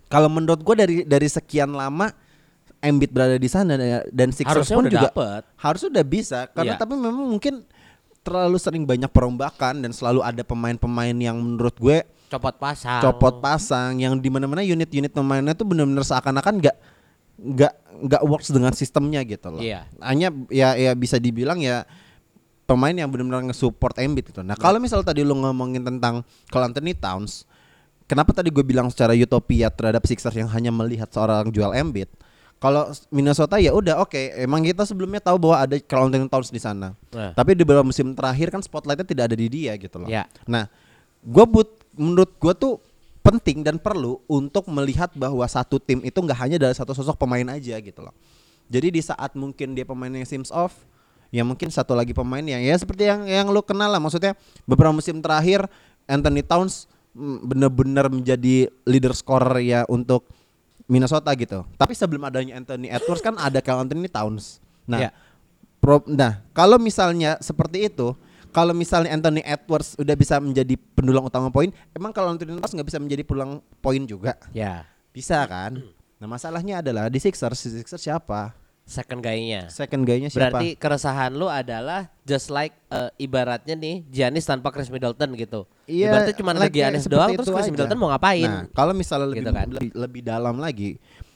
[0.08, 2.12] Kalau menurut gue dari dari sekian lama
[2.78, 3.78] Embiid berada di sana
[4.10, 5.42] dan- Sixers Harusnya pun udah juga dapet.
[5.56, 6.80] harus udah bisa karena Iya.
[6.80, 7.62] tapi memang mungkin
[8.22, 13.02] terlalu sering banyak perombakan dan selalu ada pemain-pemain yang menurut gue Copot pasang.
[13.04, 16.78] copot pasang yang di mana-mana unit-unit pemainnya tuh benar-benar seakan-akan nggak
[17.42, 17.74] nggak
[18.08, 19.62] nggak works dengan sistemnya gitu loh.
[19.62, 19.90] Iya.
[20.00, 21.84] Hanya ya ya bisa dibilang ya
[22.70, 24.46] pemain yang benar-benar nge-support Embiid gitu.
[24.46, 27.44] Nah, kalau misal tadi lu ngomongin tentang Carl Anthony Towns,
[28.08, 32.08] kenapa tadi gue bilang secara utopia terhadap Sixers yang hanya melihat seorang jual Embiid?
[32.62, 36.62] Kalau Minnesota ya udah oke, emang kita sebelumnya tahu bahwa ada Carl Anthony Towns di
[36.62, 36.94] sana.
[37.10, 37.34] Nah.
[37.34, 40.06] Tapi di beberapa musim terakhir kan spotlightnya tidak ada di dia gitu loh.
[40.06, 40.30] Ya.
[40.46, 40.70] Nah,
[41.26, 42.78] gue but menurut gue tuh
[43.26, 47.50] penting dan perlu untuk melihat bahwa satu tim itu nggak hanya dari satu sosok pemain
[47.50, 48.14] aja gitu loh.
[48.70, 50.86] Jadi di saat mungkin dia pemain yang sims off,
[51.34, 53.98] ya mungkin satu lagi pemain yang ya seperti yang yang lu kenal lah.
[53.98, 54.38] Maksudnya
[54.70, 55.66] beberapa musim terakhir
[56.06, 56.86] Anthony Towns
[57.18, 60.30] mm, bener-bener menjadi leader scorer ya untuk
[60.90, 61.66] Minnesota gitu.
[61.78, 64.62] Tapi sebelum adanya Anthony Edwards kan ada Carl Anthony Towns.
[64.86, 65.12] Nah, Ya.
[65.82, 68.14] Pro, nah, kalau misalnya seperti itu,
[68.54, 72.86] kalau misalnya Anthony Edwards udah bisa menjadi pendulang utama poin, emang kalau Anthony Edwards nggak
[72.86, 74.38] bisa menjadi pendulang poin juga?
[74.54, 74.86] Ya.
[75.10, 75.82] Bisa kan?
[76.22, 78.54] Nah, masalahnya adalah di Sixers, di Sixers siapa?
[78.92, 79.72] Second guy-nya.
[79.72, 80.52] Second guy-nya siapa?
[80.52, 85.64] Berarti keresahan lu adalah just like eh, ibaratnya nih Giannis tanpa Chris Middleton gitu.
[85.88, 87.72] Iya, Ibaratnya cuma ada like Giannis doang itu terus Chris aja.
[87.72, 88.44] Middleton mau ngapain?
[88.46, 89.68] Nah, kalau misalnya lebih, Gitu kan.
[89.72, 90.90] lebih lebih dalam lagi,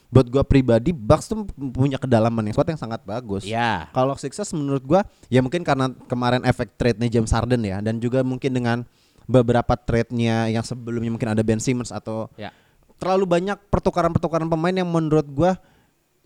[0.06, 1.42] buat gua pribadi Bucks tuh
[1.72, 3.42] punya kedalaman yang squad yang sangat bagus.
[3.42, 3.88] Ya.
[3.90, 8.20] Kalau Sixers menurut gua ya mungkin karena kemarin efek trade-nya James Harden ya dan juga
[8.20, 8.84] mungkin dengan
[9.24, 12.52] beberapa trade-nya yang sebelumnya mungkin ada Ben Simmons atau Ya.
[12.96, 15.56] terlalu banyak pertukaran-pertukaran pemain yang menurut gua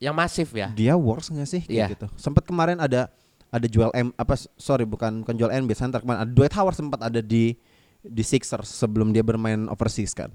[0.00, 0.72] Yang masif ya.
[0.72, 1.86] dia works nggak sih kayak Iya.
[1.92, 2.06] gitu.
[2.16, 3.12] Sempat kemarin ada
[3.50, 7.00] ada jual M apa sorry bukan bukan jual NBA center kemarin ada Dwight Howard sempat
[7.02, 7.52] ada di
[8.00, 10.32] di Sixers sebelum dia bermain overseas kan.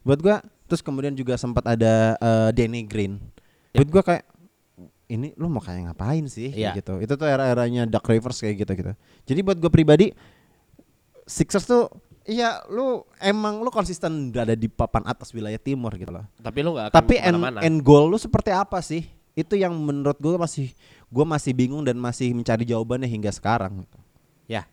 [0.00, 3.18] Buat gua terus kemudian juga sempat ada eh, Danny Green.
[3.74, 4.24] Buat gua kayak
[5.08, 6.72] ini lu mau kayak ngapain sih kayak Iya.
[6.78, 6.94] gitu.
[7.00, 8.92] Itu tuh era-eranya Doug Rivers kayak gitu gitu.
[9.26, 10.14] Jadi buat gua pribadi
[11.24, 11.88] Sixers tuh
[12.28, 16.28] Iya, lu emang lu konsisten berada di papan atas wilayah timur gitu loh.
[16.44, 19.08] Tapi lu gak akan Tapi end, end goal lu seperti apa sih?
[19.32, 20.76] Itu yang menurut gue masih
[21.08, 23.88] gue masih bingung dan masih mencari jawabannya hingga sekarang.
[24.44, 24.68] Ya,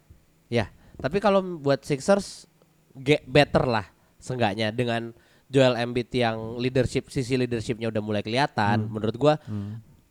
[0.51, 0.67] ya.
[0.99, 2.43] Tapi kalau buat Sixers
[2.91, 3.87] get better lah,
[4.19, 5.15] seenggaknya dengan
[5.47, 8.83] Joel Embiid yang leadership sisi leadershipnya udah mulai kelihatan.
[8.91, 9.39] Menurut gua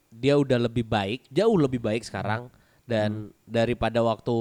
[0.09, 2.49] dia udah lebih baik, jauh lebih baik sekarang.
[2.85, 4.37] Dan daripada waktu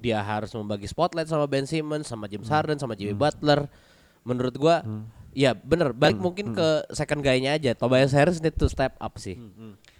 [0.00, 3.68] dia harus membagi spotlight sama Ben Simmons, sama James Harden, sama Jimmy Butler,
[4.24, 4.80] menurut gua
[5.36, 7.76] ya bener balik mungkin ke second guy-nya aja.
[7.76, 9.36] Tobias Harris need to step up sih.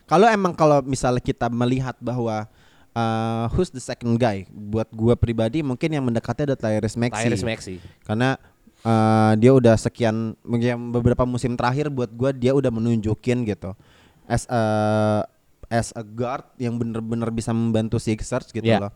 [0.09, 2.49] Kalau emang kalau misalnya kita melihat bahwa
[2.97, 7.29] uh, who's the second guy, buat gue pribadi mungkin yang mendekatnya ada Tyrese Maxey.
[7.29, 7.77] Tyrese Maxey.
[8.01, 8.41] Karena
[8.81, 13.77] uh, dia udah sekian mungkin beberapa musim terakhir buat gua dia udah menunjukin gitu.
[14.25, 15.29] As a
[15.75, 18.87] as a guard yang bener-bener bisa membantu Sixers gitu Yeah.
[18.87, 18.95] loh.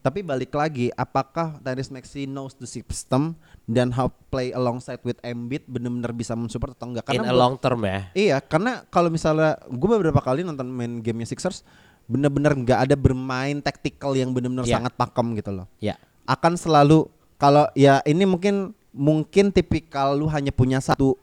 [0.00, 3.36] Tapi balik lagi, apakah Tyrese Maxey knows the system
[3.68, 7.04] dan how play alongside with Embiid bener-bener bisa mensupport atau enggak?
[7.12, 8.08] In a long term ya.
[8.16, 11.62] Iya, karena kalau misalnya gue beberapa kali nonton main gamenya Sixers,
[12.08, 14.80] bener-bener nggak ada bermain tactical yang bener-bener Iya.
[14.82, 15.94] sangat pakem gitu loh Ya.
[16.26, 17.06] akan selalu
[17.38, 21.14] kalau ya ini mungkin mungkin tipikal lu hanya punya satu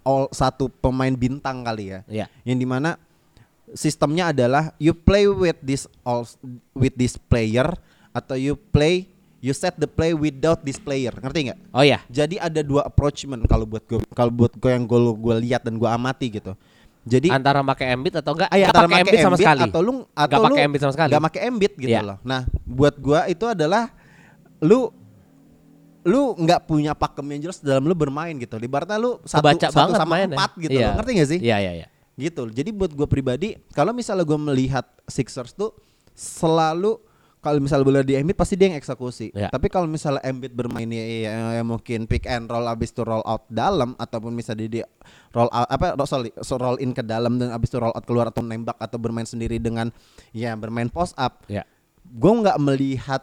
[0.00, 2.00] all, satu pemain bintang kali ya.
[2.08, 2.26] Ya.
[2.46, 2.96] Yang di mana
[3.72, 6.28] sistemnya adalah you play with this all
[6.72, 7.72] with this player
[8.12, 9.08] atau you play
[9.40, 11.12] you set the play without this player.
[11.12, 11.58] Ngerti nggak?
[11.70, 12.00] Oh ya.
[12.08, 15.76] Jadi ada dua approachment kalau buat gue kalau buat gue yang gue gue lihat dan
[15.76, 16.52] gue amati gitu.
[17.04, 18.48] Jadi antara pakai Embiid atau enggak?
[18.48, 19.60] Ah, iya, Nggak antara pakai pakai sama sekali.
[19.68, 21.08] atau lu atau pakai lu Embiid sama sekali.
[21.12, 22.00] nggak pakai Embiid gitu Iya.
[22.00, 22.18] loh.
[22.24, 23.92] Nah, buat gua itu adalah
[24.58, 24.88] lu
[26.04, 28.56] lu nggak punya pakem yang jelas dalam lu bermain gitu.
[28.56, 30.36] Ibaratnya lu satu, Kebaca satu sama mainnya.
[30.36, 30.84] empat gitu Iya.
[30.88, 30.94] loh.
[31.00, 31.38] Ngerti gak sih?
[31.40, 31.86] Iya iya iya.
[32.14, 32.42] Gitu.
[32.50, 35.74] Jadi buat gua pribadi, kalau misalnya gua melihat Sixers tuh
[36.14, 36.98] selalu
[37.44, 39.28] kalau misalnya bola di Embiid pasti dia yang eksekusi.
[39.36, 39.52] Iya.
[39.52, 43.20] Tapi kalau misalnya Embiid bermain ya, ya, ya mungkin pick and roll abis itu roll
[43.28, 44.86] out dalam ataupun misalnya dia
[45.36, 48.32] roll out apa sorry, so roll in ke dalam dan abis itu roll out keluar
[48.32, 49.92] atau nembak atau bermain sendiri dengan
[50.32, 51.44] ya bermain post up.
[51.44, 51.68] Ya.
[52.04, 53.22] gue nggak melihat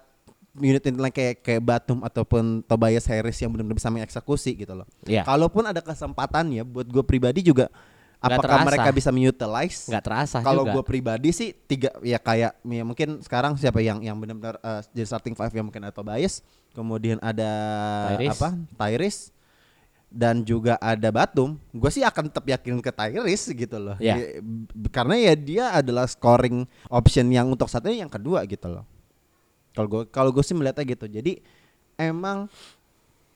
[0.58, 4.86] unit unit lain kayak kayak Batum ataupun Tobias Harris yang benar-benar bisa mengeksekusi gitu loh.
[5.10, 5.25] Iya.
[5.25, 7.73] Kalaupun ada kesempatannya buat gue pribadi juga
[8.22, 8.68] apakah terasa.
[8.70, 9.90] mereka bisa mengutilize?
[9.90, 14.14] nggak terasa Kalau gue pribadi sih tiga ya kayak ya mungkin sekarang siapa yang yang
[14.16, 16.46] benar-benar eh, jadi starting five yang mungkin ada Tobias,
[16.78, 17.52] kemudian ada
[18.14, 18.38] Tyrese.
[18.38, 18.50] apa?
[18.78, 19.22] Tyrese
[20.12, 21.56] dan juga ada Batum.
[21.72, 23.98] Gue sih akan tetap yakin ke Tyrese gitu loh.
[23.98, 24.20] Ya.
[24.20, 24.44] Ya,
[24.94, 28.86] karena ya dia adalah scoring option yang untuk saat ini yang kedua gitu loh.
[29.72, 31.08] Kalau gue kalau gue sih melihatnya gitu.
[31.08, 31.40] Jadi
[31.96, 32.52] emang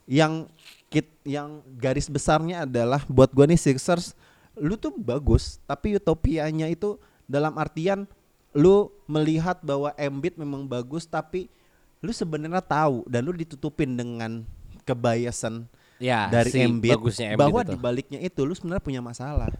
[0.06, 0.46] yang
[0.92, 4.14] kit yang garis besarnya adalah buat gue nih Sixers
[4.56, 6.96] lu tuh bagus tapi utopianya itu
[7.28, 8.08] dalam artian
[8.56, 11.52] lu melihat bahwa Embiid memang bagus tapi
[12.00, 14.48] lu sebenarnya tahu dan lu ditutupin dengan
[14.88, 15.68] kebiasan
[16.00, 19.52] ya, dari si Embiid bagusnya Embiid bahwa di baliknya itu lu sebenarnya punya masalah.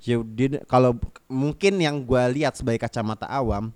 [0.00, 0.96] Ya dia- kalau
[1.28, 3.70] mungkin yang gua lihat sebagai kacamata awam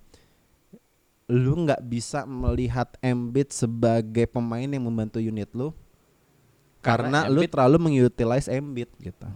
[1.29, 5.73] lu nggak bisa melihat Embiid sebagai pemain yang membantu unit lu
[6.85, 9.29] karena, Karena lu terlalu mengutilize Embiid gitu.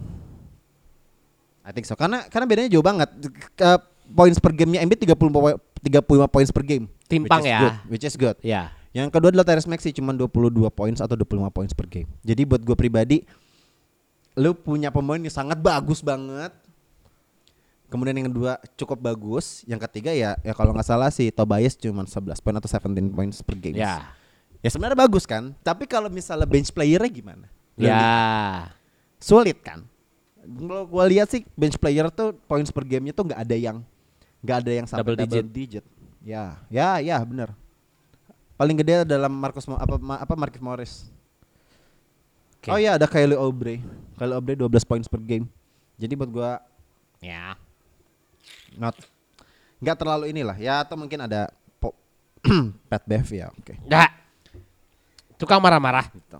[1.68, 1.92] I think so.
[1.92, 3.12] Karena karena bedanya jauh banget.
[3.52, 3.76] Ke
[4.08, 6.88] points per gamenya Embiid 30 po- 35 points per game.
[7.04, 7.60] Timpang which ya.
[7.60, 8.36] good, which is good.
[8.40, 12.08] ya Yang kedua adalah Tyrese Maxey cuma 22 points atau 25 points per game.
[12.24, 13.20] Jadi buat gue pribadi
[14.32, 16.54] lu punya pemain yang sangat bagus banget.
[17.88, 22.04] Kemudian yang kedua cukup bagus, yang ketiga ya ya kalau nggak salah si Tobias cuma
[22.04, 23.76] 11 poin atau 17 points per game.
[23.76, 24.14] ya
[24.58, 27.46] Ya sebenarnya bagus kan, tapi kalau misalnya bench playernya gimana?
[27.78, 28.74] Ya
[29.22, 29.86] sulit kan.
[30.48, 33.84] Kalau gue lihat sih bench player tuh points per gamenya tuh nggak ada yang
[34.40, 35.84] nggak ada yang sampai Double double, digit.
[36.24, 37.52] Ya, ya, ya benar.
[38.56, 40.92] Paling gede dalam Marcus Mo- apa ma- apa Marcus Morris.
[42.58, 42.72] Oke.
[42.72, 43.78] Oh iya ada Kylie Oubre.
[44.16, 45.46] Kylie Oubre 12 points per game.
[45.94, 46.50] Jadi buat gua
[47.18, 47.58] ya
[48.78, 48.94] not
[49.78, 51.94] nggak terlalu inilah ya atau mungkin ada po-
[52.90, 54.10] Pat Bev ya oke nggak
[55.34, 56.38] tukang marah-marah gitu.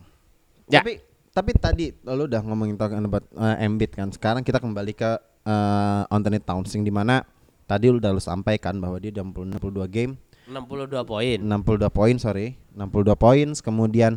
[0.66, 0.83] Ya.
[0.83, 0.99] Tapi
[1.33, 4.09] tapi tadi lo udah ngomongin about uh, Embiid kan.
[4.11, 5.11] Sekarang kita kembali ke
[5.45, 7.23] uh, Anthony Towns yang di mana
[7.69, 10.12] tadi lu udah lu sampaikan bahwa dia udah 60 62 game,
[10.49, 13.49] 62 poin 62 poin sorry, 62 poin.
[13.55, 14.12] Kemudian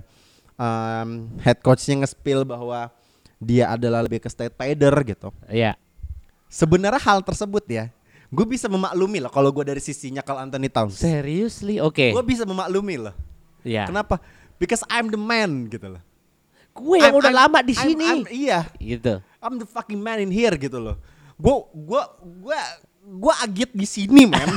[0.56, 1.10] um,
[1.42, 2.90] head coachnya nge-spill bahwa
[3.42, 4.54] dia adalah lebih ke state
[5.06, 5.34] gitu.
[5.50, 5.74] ya
[6.52, 7.90] Sebenarnya hal tersebut ya,
[8.28, 11.00] gue bisa memaklumi loh kalau gue dari sisinya kalau Anthony Towns.
[11.00, 13.16] seriously oke Gue bisa memaklumi loh.
[13.64, 14.20] ya Kenapa?
[14.60, 16.04] Because I'm the man gitu loh.
[16.74, 19.98] Gue yang I'm- udah I'm- lama di I'm- sini I'm- iya, gitu I'm the fucking
[19.98, 20.96] man in here gitu loh.
[21.34, 22.60] Gua gua gua
[23.02, 24.46] gua agit di sini, men.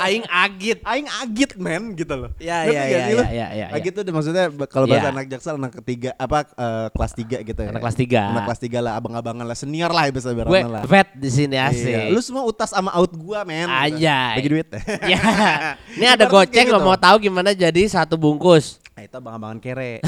[0.00, 2.30] aing agit Aing agit, men, gitu loh.
[2.40, 5.12] Ya, ya, ya, ya, ya, ya, Agit tuh maksudnya kalau bahasa Ya.
[5.12, 7.68] anak jaksel anak ketiga apa eh, kelas 3 gitu ya.
[7.68, 8.20] Anak kelas tiga.
[8.32, 10.82] Anak kelas 3 lah, abang-abangan lah, senior lah bisa gue ibaratnya lah.
[10.88, 12.00] vet di sini asik Iya.
[12.08, 13.68] Lu semua utas sama out gua, men.
[13.68, 14.00] gitu.
[14.00, 14.34] Anjay.
[14.40, 14.68] Bagi duit.
[15.12, 15.20] ya
[16.00, 16.86] ini ada goceng lo gitu.
[16.86, 20.02] mau tahu gimana jadi satu bungkus Nah, itu abang-abangan kere.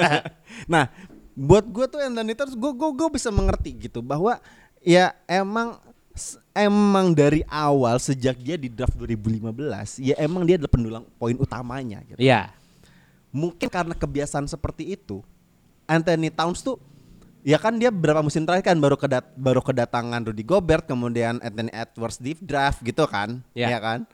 [0.72, 0.88] nah,
[1.36, 4.40] buat gue tuh Anthony Towns, gue gue gue bisa mengerti gitu bahwa
[4.80, 5.76] ya emang
[6.56, 12.00] emang dari awal sejak dia di draft 2015 ya emang dia adalah pendulang poin utamanya
[12.08, 12.16] gitu.
[12.20, 12.52] Iya
[13.32, 15.20] Mungkin karena kebiasaan seperti itu
[15.84, 16.76] Anthony Towns tuh
[17.44, 21.72] ya kan dia berapa musim terakhir kan baru kedat baru kedatangan Rudy Gobert kemudian Anthony
[21.72, 23.76] Edwards di draft gitu kan Ya.
[23.76, 24.04] ya kan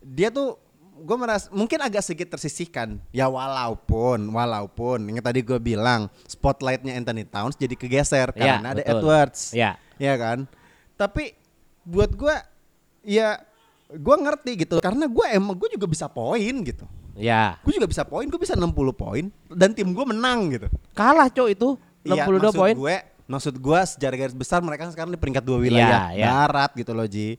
[0.00, 0.56] dia tuh
[0.96, 2.96] gue merasa mungkin agak sedikit tersisihkan.
[3.12, 8.82] Ya walaupun walaupun yang tadi gue bilang spotlightnya Anthony Towns jadi kegeser Ya, karena ada
[8.82, 8.92] betul.
[9.00, 9.40] Edwards.
[9.52, 9.76] Ya.
[10.00, 10.48] ya kan?
[10.96, 11.36] Tapi
[11.84, 12.34] buat gue
[13.04, 13.40] ya
[13.88, 14.76] gue ngerti gitu.
[14.80, 16.88] Karena gue emang gue juga bisa poin gitu.
[17.16, 17.56] Ya.
[17.64, 20.68] Gue juga bisa poin gue bisa 60 poin dan tim gue menang gitu.
[20.92, 21.68] Kalah cok itu.
[22.06, 22.74] Iya, 62 maksud poin.
[22.76, 26.26] gue maksud gue secara garis besar mereka sekarang di peringkat dua wilayah Iya, iya.
[26.30, 27.34] barat gitu loh Ji.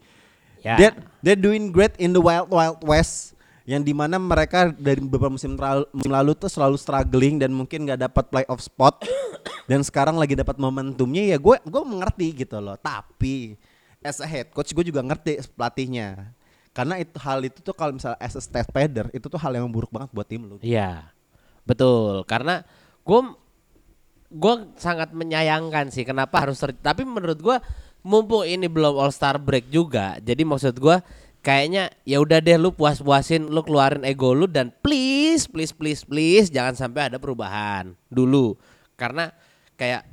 [0.60, 0.76] Ya.
[0.76, 3.37] They're, they're doing great in the wild wild west
[3.68, 7.84] yang di mana mereka dari beberapa musim, teral- musim lalu tuh selalu struggling dan mungkin
[7.84, 9.04] nggak dapat playoff spot.
[9.68, 12.80] Dan sekarang lagi dapat momentumnya ya gue gue mengerti gitu loh.
[12.80, 13.60] Tapi
[14.00, 16.32] as a head coach gue juga ngerti pelatihnya.
[16.72, 18.72] Karena itu hal itu tuh kalau misalnya as a stat
[19.12, 20.56] itu tuh hal yang buruk banget buat tim lu.
[20.64, 21.12] Iya
[21.68, 22.24] Betul.
[22.24, 22.64] Karena
[23.04, 23.20] gue
[24.32, 27.58] gue sangat menyayangkan sih kenapa harus ter- tapi menurut gue
[28.04, 31.00] mumpung ini belum All Star break juga jadi maksud gue
[31.48, 36.52] kayaknya ya udah deh lu puas-puasin lu keluarin ego lu dan please please please please
[36.52, 38.60] jangan sampai ada perubahan dulu.
[39.00, 39.32] Karena
[39.80, 40.04] kayak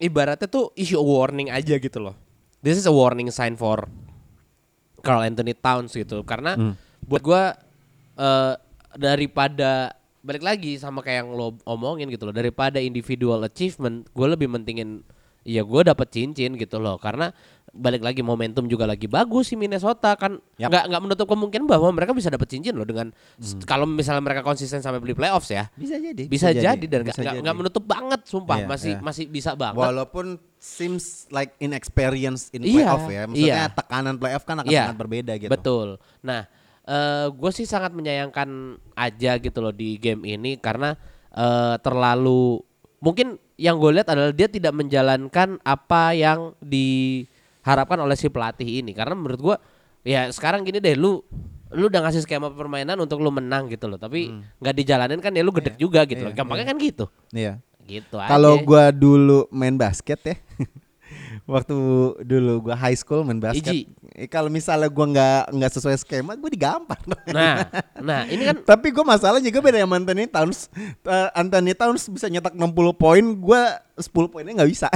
[0.00, 2.16] ibaratnya tuh issue warning aja gitu loh.
[2.64, 3.84] This is a warning sign for
[5.04, 6.24] Carl Anthony Towns gitu.
[6.24, 6.56] Karena
[7.04, 7.52] buat gua
[8.16, 8.56] eh,
[8.96, 9.92] daripada
[10.24, 15.04] balik lagi sama kayak yang lo omongin gitu loh daripada individual achievement gue lebih mentingin
[15.44, 17.30] ya gue dapet cincin gitu loh karena
[17.74, 20.70] balik lagi momentum juga lagi bagus si Minnesota kan Yap.
[20.70, 23.10] nggak nggak menutup kemungkinan bahwa mereka bisa dapet cincin loh dengan
[23.66, 26.24] kalau misalnya mereka konsisten sampai beli playoffs ya Bisa jadi.
[26.30, 29.02] bisa, jadi, dan nggak bisa nggak menutup banget sumpah Iya, masih iya.
[29.02, 33.22] masih bisa banget Walaupun seems like inexperience in Iya, playoff ya.
[33.28, 33.74] Maksudnya iya.
[33.74, 35.50] tekanan playoff kan akan Iya, sangat berbeda gitu.
[35.52, 35.88] Betul.
[36.24, 36.48] Nah,
[37.28, 40.96] gue sih sangat menyayangkan aja gitu loh di game ini karena
[41.34, 42.62] eh, terlalu
[43.04, 48.90] mungkin yang gue lihat adalah dia tidak menjalankan apa yang diharapkan oleh si pelatih ini.
[48.94, 49.56] Karena menurut gue
[50.04, 51.22] ya sekarang gini deh lu
[51.74, 53.98] lu udah ngasih skema permainan untuk lu menang gitu loh.
[53.98, 56.32] Tapi nggak dijalanin kan ya lu gedek juga gitu loh.
[56.34, 57.04] Iya, gampangnya kan gitu.
[57.34, 57.62] Iya.
[57.84, 60.36] gitu Kalau gua dulu main basket ya.
[61.44, 61.76] Waktu
[62.24, 63.84] dulu gua high school main basket.
[64.16, 66.96] Eh, Kalau misalnya gua nggak nggak sesuai skema, gua digampar.
[67.36, 67.68] nah
[68.00, 70.72] nah ini kan Tapi gue masalah juga beda sama Anthony Towns.
[71.04, 73.62] Eh, Anthony Towns bisa nyetak 60 poin, gue
[74.00, 74.88] 10 poinnya nggak bisa.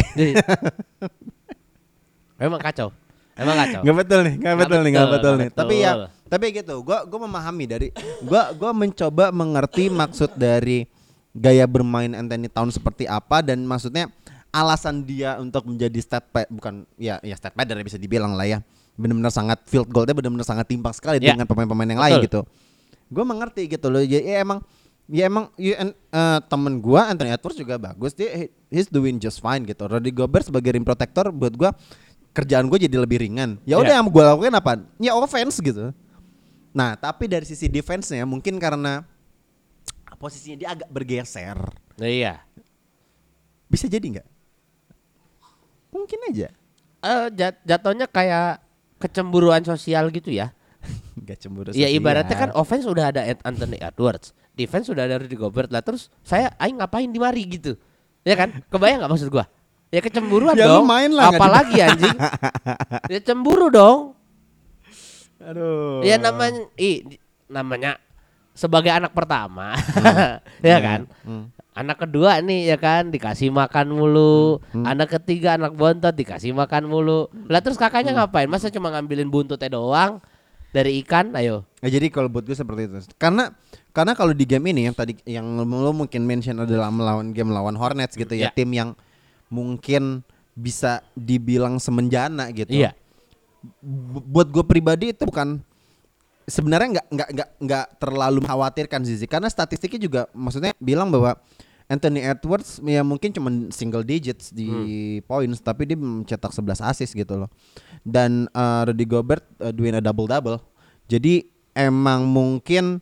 [2.40, 2.96] memang kacau
[3.38, 5.48] emang kacau Nggak betul nih, Nggak betul nih, nggak betul, nih.
[5.54, 5.92] Tapi ya,
[6.26, 6.74] tapi gitu.
[6.82, 7.88] Gue gue memahami dari
[8.24, 10.88] gue gue mencoba mengerti maksud dari
[11.36, 14.10] gaya bermain Anthony Towns seperti apa dan maksudnya
[14.48, 18.58] alasan dia untuk menjadi stat bukan ya ya stat padder ya bisa dibilang lah ya.
[18.98, 21.32] Benar-benar sangat field goalnya benar-benar sangat timpang sekali Ya.
[21.36, 22.26] dengan pemain-pemain yang lain Betul.
[22.26, 22.40] gitu.
[23.08, 24.02] Gue mengerti gitu loh.
[24.02, 24.58] Ya, ya emang
[25.08, 29.38] ya emang ya, eh, temen gue Anthony Edwards juga bagus dia he- he's doing just
[29.38, 29.86] fine gitu.
[29.86, 31.70] Rudy Gobert sebagai rim protector buat gue
[32.34, 33.56] kerjaan gue jadi lebih ringan.
[33.62, 33.98] Ya udah Ya.
[34.02, 34.72] yang gue lakukan apa?
[34.98, 35.94] Ya offense gitu.
[36.72, 39.06] Nah tapi dari sisi defense-nya mungkin karena
[40.18, 41.54] posisinya dia agak bergeser.
[41.94, 42.42] Nah, iya
[43.68, 44.28] Bisa jadi nggak?
[45.98, 46.48] Mungkin aja.
[46.98, 48.58] eh jat- jatuhnya kayak
[48.96, 50.50] kecemburuan sosial gitu ya.
[51.26, 51.70] Gak cemburu.
[51.70, 51.94] Ya sosial.
[51.94, 56.10] ibaratnya kan offense udah ada Ed- Anthony Edwards, defense udah ada Rudy Gobert lah terus
[56.22, 57.74] saya aing ngapain di mari gitu.
[58.22, 58.62] Ya kan?
[58.66, 59.46] Kebayang nggak maksud gua?
[59.88, 60.84] Ya kecemburuan Ya dong.
[60.84, 62.18] main lah, Apalagi anjing.
[63.14, 64.18] ya cemburu dong.
[65.38, 66.02] Aduh.
[66.02, 67.06] Ya namanya i
[67.46, 67.96] namanya
[68.52, 69.78] sebagai anak pertama.
[70.66, 71.00] ya kan?
[71.22, 71.48] Hmm.
[71.78, 74.58] Anak kedua nih ya kan dikasih makan mulu.
[74.74, 77.30] Anak ketiga anak bontot dikasih makan mulu.
[77.46, 78.50] Lah terus kakaknya ngapain?
[78.50, 80.18] Masa cuma ngambilin buntutnya doang
[80.74, 81.30] dari ikan?
[81.38, 81.62] Ayo.
[81.78, 82.98] Ya, jadi kalau buat gue seperti itu.
[83.14, 83.54] Karena
[83.94, 87.78] karena kalau di game ini yang tadi yang lo mungkin mention adalah melawan game lawan
[87.78, 88.50] Hornets gitu ya, Ya.
[88.50, 88.98] tim yang
[89.46, 90.26] mungkin
[90.58, 92.74] bisa dibilang semenjana gitu.
[92.74, 92.90] Iya.
[93.78, 95.62] Bu- buat gue pribadi itu bukan
[96.42, 101.36] sebenarnya nggak nggak nggak nggak terlalu mengkhawatirkan Zizi karena statistiknya juga maksudnya bilang bahwa
[101.88, 104.68] Anthony Edwards ya mungkin cuma single digits di
[105.24, 107.50] points tapi dia mencetak 11 assist gitu loh.
[108.00, 110.60] Dan uh, Rudy Gobert uh, doing a double double.
[111.08, 113.00] Jadi emang mungkin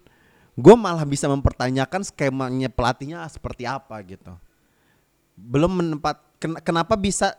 [0.54, 4.30] gue malah bisa mempertanyakan skemanya pelatihnya seperti apa gitu.
[5.34, 7.34] Belum menempat ken- kenapa bisa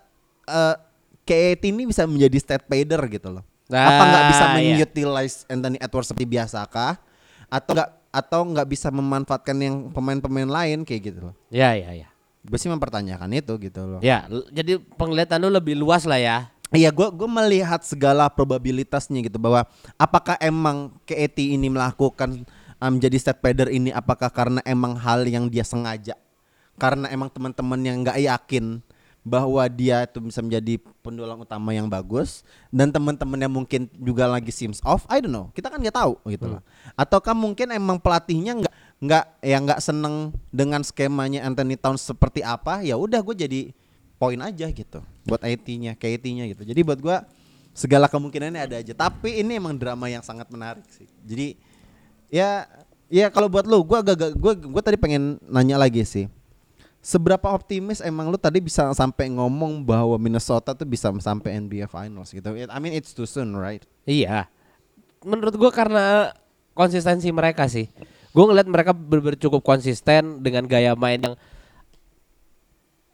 [0.46, 0.76] uh,
[1.24, 3.44] KAT ini bisa menjadi stat pader gitu loh.
[3.68, 4.80] apa nggak bisa Ah, iya.
[4.80, 6.96] mengutilize Anthony Edwards seperti biasa kah?
[7.48, 11.36] Atau nggak atau nggak bisa memanfaatkan yang pemain-pemain lain kayak gitu loh.
[11.54, 12.08] Ya ya ya.
[12.48, 14.00] Gue sih mempertanyakan itu gitu loh.
[14.00, 14.24] Ya,
[14.56, 16.48] jadi penglihatan lu lebih luas lah ya.
[16.72, 22.44] Iya, gue gue melihat segala probabilitasnya gitu bahwa apakah emang KAT ini melakukan
[22.82, 26.16] um, jadi stat pader ini apakah karena emang hal yang dia sengaja
[26.78, 28.80] karena emang teman-teman yang nggak yakin
[29.28, 34.56] bahwa dia itu bisa menjadi pendulang utama yang bagus dan teman-teman yang mungkin juga lagi
[34.56, 36.64] sims off I don't know kita kan nggak tahu gitu loh
[36.96, 42.82] ataukah mungkin emang pelatihnya nggak nggak ya nggak seneng dengan skemanya Anthony Towns seperti apa
[42.82, 43.62] ya udah gue jadi
[44.18, 45.00] poin aja gitu.
[45.24, 46.66] Buat IT-nya KT-nya gitu.
[46.66, 47.18] Jadi buat gue
[47.78, 48.94] segala kemungkinannya ada aja.
[48.98, 51.06] Tapi ini emang drama yang sangat menarik sih.
[51.24, 51.56] Jadi
[52.34, 52.66] ya
[53.08, 56.28] ya kalau buat lu gue agak gue gue tadi pengen nanya lagi sih
[57.08, 62.36] seberapa optimis emang lu tadi bisa sampai ngomong bahwa Minnesota tuh bisa sampai NBA Finals
[62.36, 64.52] gitu I mean it's too soon right Iya.
[65.24, 66.32] Menurut gua karena
[66.72, 67.88] konsistensi mereka sih.
[68.32, 71.36] Gua ngeliat mereka bener cukup konsisten dengan gaya main yang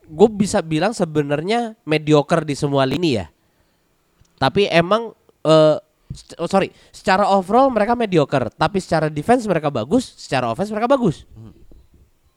[0.03, 3.32] gue bisa bilang sebenarnya mediocre di semua lini ya.
[4.38, 5.77] Tapi emang eh
[6.12, 10.91] s- oh, sorry, secara overall mereka mediocre, tapi secara defense mereka bagus, secara offense mereka
[10.91, 11.23] bagus.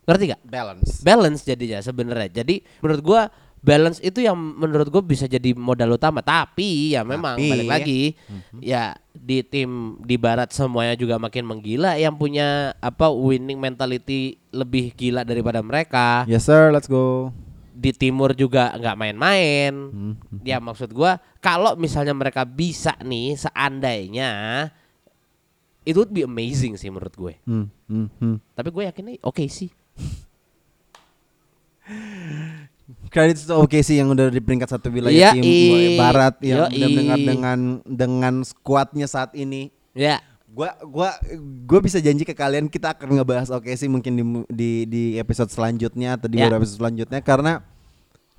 [0.06, 0.40] Ngerti gak?
[0.46, 2.30] balance balance jadinya sebenarnya.
[2.42, 3.22] Jadi menurut gua
[3.58, 6.22] balance itu yang menurut gua bisa jadi modal utama.
[6.22, 8.02] Tapi ya memang Tapi- balik lagi
[8.62, 14.94] ya di tim di barat semuanya juga makin menggila yang punya apa winning mentality lebih
[14.94, 16.22] gila daripada mereka.
[16.30, 17.34] yes sir let's go
[17.76, 19.74] Di timur juga nggak main-main.
[20.40, 24.30] Ya maksud gua kalau misalnya mereka bisa nih seandainya
[25.82, 27.34] it would be amazing sih menurut gue.
[27.46, 28.36] hmm, hmm, hmm.
[28.54, 29.70] Tapi gue yakinnya oke sih.
[33.10, 35.42] Credits to OKC yang udah di peringkat satu wilayah Yoi.
[35.42, 36.76] tim barat yang Yoi.
[36.78, 39.74] udah dengar dengan dengan skuadnya saat ini.
[39.90, 40.22] Ya.
[40.46, 41.10] Gua gua
[41.66, 46.14] gua bisa janji ke kalian kita akan ngebahas OKC mungkin di di di episode selanjutnya
[46.14, 46.46] atau di Ya.
[46.46, 47.60] beberapa episode selanjutnya karena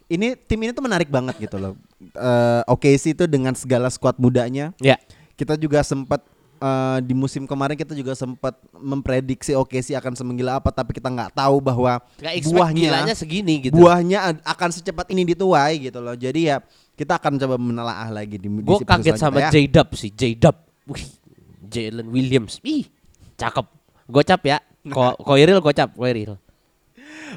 [0.08, 1.74] ini tim ini tuh menarik banget gitu loh.
[2.16, 4.96] Eh OKC itu dengan segala skuad mudanya Ya.
[5.36, 6.24] kita juga sempat
[6.58, 11.32] eh, di musim kemarin kita juga sempat memprediksi OKC akan semenggila apa tapi kita nggak
[11.34, 13.78] tahu bahwa Gak buahnya gilanya segini gitu.
[13.78, 16.14] buahnya akan secepat ini dituai gitu loh.
[16.14, 16.60] Jadi ya
[16.98, 19.50] kita akan coba menelaah lagi di Gue kaget sama ya.
[19.54, 20.58] J-Dub sih, J-Dub.
[20.90, 21.06] Wih,
[21.70, 22.58] Jalen Williams.
[22.66, 22.90] Ih,
[23.38, 23.66] cakep.
[24.10, 24.58] Gocap ya.
[24.90, 26.40] Ko Koiril gocap, Koiril.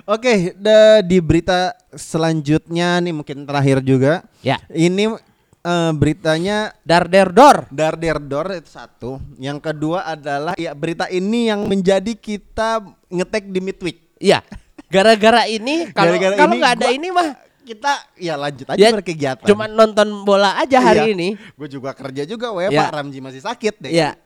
[0.06, 4.22] Oke, da- di berita selanjutnya nih mungkin terakhir juga.
[4.40, 4.56] Ya.
[4.70, 5.18] Ini
[5.60, 7.68] eh, beritanya Dar der dor.
[7.68, 9.20] Dar der dor itu satu.
[9.36, 13.98] Yang kedua adalah ya berita ini yang menjadi kita ngetek di midweek.
[14.16, 14.40] Iya.
[14.86, 19.46] Gara-gara ini kalau kalau nggak ada gua- ini mah Kita ya lanjut aja ya berkegiatan.
[19.46, 21.38] cuma nonton bola aja hari ini.
[21.54, 22.82] Gue juga kerja juga, we Ya.
[22.82, 23.94] Pak Ramji masih sakit deh.
[23.94, 24.18] Iya.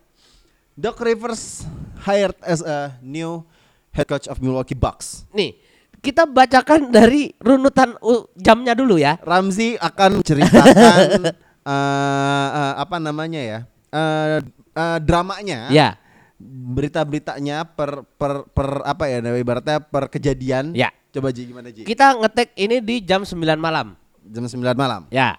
[0.72, 1.68] Doc Rivers
[2.00, 3.44] hired as a new
[3.92, 5.28] head coach of Milwaukee Bucks.
[5.28, 5.60] Nih,
[6.04, 9.16] kita bacakan dari runutan uh, jamnya dulu ya.
[9.24, 11.08] Ramzi akan menceritakan
[11.72, 13.58] eh, eh, apa namanya ya?
[13.94, 14.38] eh,
[14.76, 15.72] eh, dramanya.
[15.72, 15.96] Ya.
[16.44, 19.24] Berita-beritanya per per per apa ya?
[19.24, 20.76] Ibaratnya per kejadian.
[20.76, 20.92] Ya.
[21.14, 21.86] Coba Ji gimana Ji?
[21.86, 23.94] Kita ngetek ini di jam 9 malam.
[24.26, 25.06] Jam 9 malam.
[25.14, 25.38] Ya.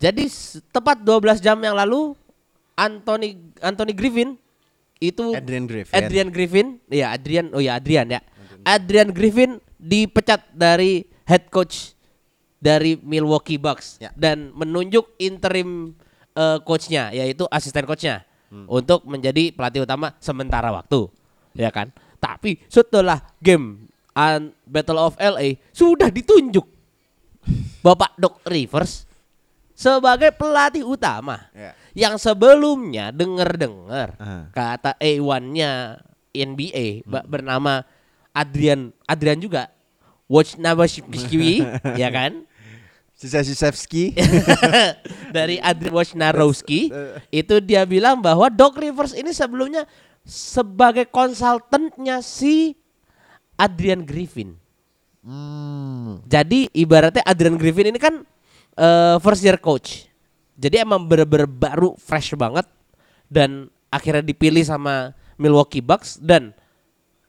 [0.00, 0.26] Jadi
[0.72, 2.16] tepat 12 jam yang lalu
[2.78, 4.38] Anthony Anthony Griffin
[4.98, 5.94] itu Adrian Griffin.
[5.94, 8.20] Adrian Griffin, ya Adrian, oh ya Adrian ya.
[8.66, 11.94] Adrian Griffin dipecat dari head coach
[12.58, 14.10] dari Milwaukee Bucks Ya.
[14.12, 15.94] dan menunjuk interim
[16.32, 18.26] eh, coachnya yaitu asisten coachnya
[18.64, 21.04] untuk menjadi pelatih utama sementara waktu,
[21.52, 21.92] ya kan?
[22.16, 26.64] Tapi setelah game an Battle of LA sudah ditunjuk
[27.78, 29.04] Bapak Doc Rivers
[29.72, 31.70] sebagai pelatih utama Ya.
[31.94, 34.44] yang sebelumnya denger-dengar Ah.
[34.50, 37.84] kata A1-nya NBA ba- bernama
[38.38, 39.66] Adrian Adrian juga
[40.30, 41.66] Wojnarowski
[42.00, 42.46] ya kan
[43.18, 44.14] Sisa Sisevski.
[45.36, 46.94] dari Adrian Wojnarowski
[47.34, 49.82] itu dia bilang bahwa Doc Rivers ini sebelumnya
[50.22, 52.78] sebagai konsultannya si
[53.58, 54.54] Adrian Griffin
[55.18, 56.24] Hmm.
[56.24, 58.24] jadi ibaratnya Adrian Griffin ini kan
[58.78, 60.06] eh, first year coach.
[60.58, 62.64] Jadi emang bener-bener baru fresh banget
[63.30, 66.54] dan akhirnya dipilih sama Milwaukee Bucks dan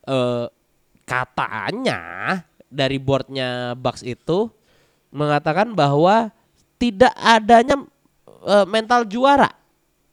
[0.06, 0.45] eh,
[1.10, 2.02] katanya
[2.69, 4.54] dari boardnya Bucks itu
[5.10, 6.30] mengatakan bahwa
[6.78, 7.82] tidak adanya
[8.45, 9.50] eh, mental juara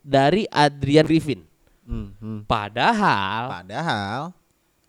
[0.01, 1.45] dari Adrian Griffin.
[1.85, 2.41] Hmm, hmm.
[2.49, 4.21] Padahal Padahal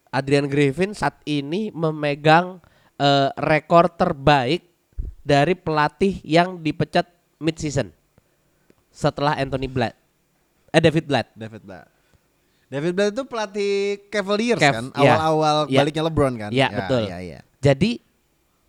[0.07, 2.63] Adrian Griffin saat ini memegang
[2.95, 4.63] eh, rekor terbaik
[5.27, 7.03] dari pelatih yang dipecat
[7.43, 7.91] mid season
[8.87, 9.93] setelah Anthony Blatt.
[10.71, 11.27] Eh David Blatt.
[11.35, 11.96] David Blatt.
[12.67, 13.73] David Blatt itu pelatih
[14.07, 15.79] Cavaliers Cav, kan, awal-awal Ya.
[15.79, 16.51] baliknya LeBron kan.
[16.51, 17.07] Ya, betul.
[17.07, 17.39] Ya, ya.
[17.57, 18.03] Jadi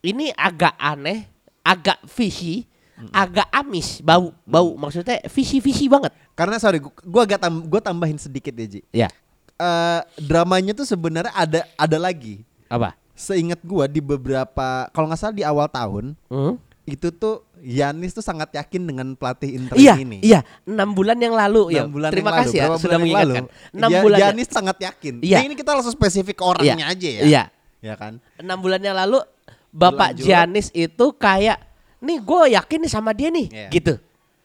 [0.00, 1.26] ini agak aneh,
[1.60, 2.62] agak fishy,
[3.10, 6.14] agak amis, bau bau maksudnya fishy fishy banget.
[6.32, 8.80] Karena sorry, gua, agak tam, gua tambahin sedikit ya Ji.
[8.94, 9.08] Ya.
[9.54, 12.46] Eh, dramanya tuh sebenarnya ada ada lagi.
[12.70, 12.94] Apa?
[13.18, 16.54] Seingat gua di beberapa, kalau nggak salah di awal tahun Hmm?
[16.86, 20.18] itu tuh Yanis tuh sangat yakin dengan pelatih interim Iya, ini.
[20.20, 21.84] iya, enam bulan yang lalu ya.
[21.84, 23.44] Enam bulan Terima yang lalu, kasih ya sudah bulan yang mengingatkan.
[23.44, 24.18] lalu, Enam Ya- bulan.
[24.18, 24.26] ya.
[24.28, 25.14] Yanis sangat yakin.
[25.20, 25.38] Iya.
[25.38, 27.22] Ini, ini kita langsung spesifik orangnya aja ya.
[27.22, 27.42] Iya.
[27.78, 28.18] Ya kan?
[28.34, 29.22] enam bulan yang lalu
[29.68, 30.16] Bapak.
[30.16, 31.62] Giannis itu kayak
[31.98, 33.68] nih gue yakin nih sama dia nih Iya.
[33.70, 33.94] gitu.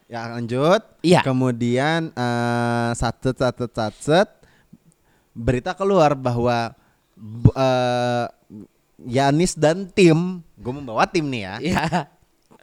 [0.05, 0.81] Ya lanjut.
[1.01, 1.21] Iya.
[1.21, 4.29] Kemudian eh satset satset satset
[5.31, 6.77] berita keluar bahwa
[7.49, 8.25] eh,
[9.03, 11.83] Yanis dan tim, gue membawa tim nih ya, Iya.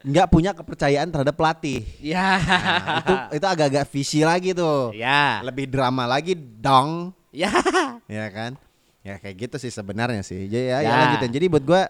[0.00, 1.84] Nggak punya kepercayaan terhadap pelatih.
[2.00, 2.40] Iya.
[2.40, 4.96] Nah, itu itu agak-agak fishy lagi tuh.
[4.96, 5.44] Ya.
[5.44, 7.52] Lebih drama lagi dong, Ya.
[8.10, 8.56] ya kan?
[9.00, 10.48] Ya kayak gitu sih sebenarnya sih.
[10.48, 10.96] Jadi ya, ya Ya.
[11.04, 11.32] lanjutin.
[11.32, 11.82] Jadi buat gua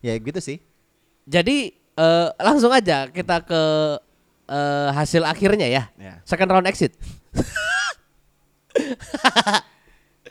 [0.00, 0.60] ya gitu sih.
[1.28, 3.62] Jadi eh, langsung aja kita ke
[4.48, 5.84] eh, hasil akhirnya ya.
[6.00, 6.20] Ya.
[6.24, 6.96] Second round exit.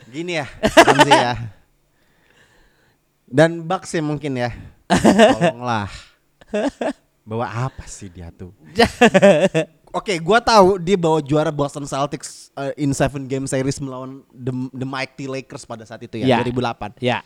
[0.08, 1.34] Gini ya, Ramzi ya.
[3.28, 4.50] Dan Bucks sih mungkin ya.
[5.36, 5.92] Tolonglah.
[7.28, 8.56] Bawa apa sih dia tuh?
[9.90, 14.48] Oke, gua tahu dia bawa juara Boston Celtics uh, in seven game series melawan the,
[14.72, 16.38] the Mighty Lakers pada saat itu ya, Ya.
[16.40, 17.00] 2008.
[17.00, 17.18] ya.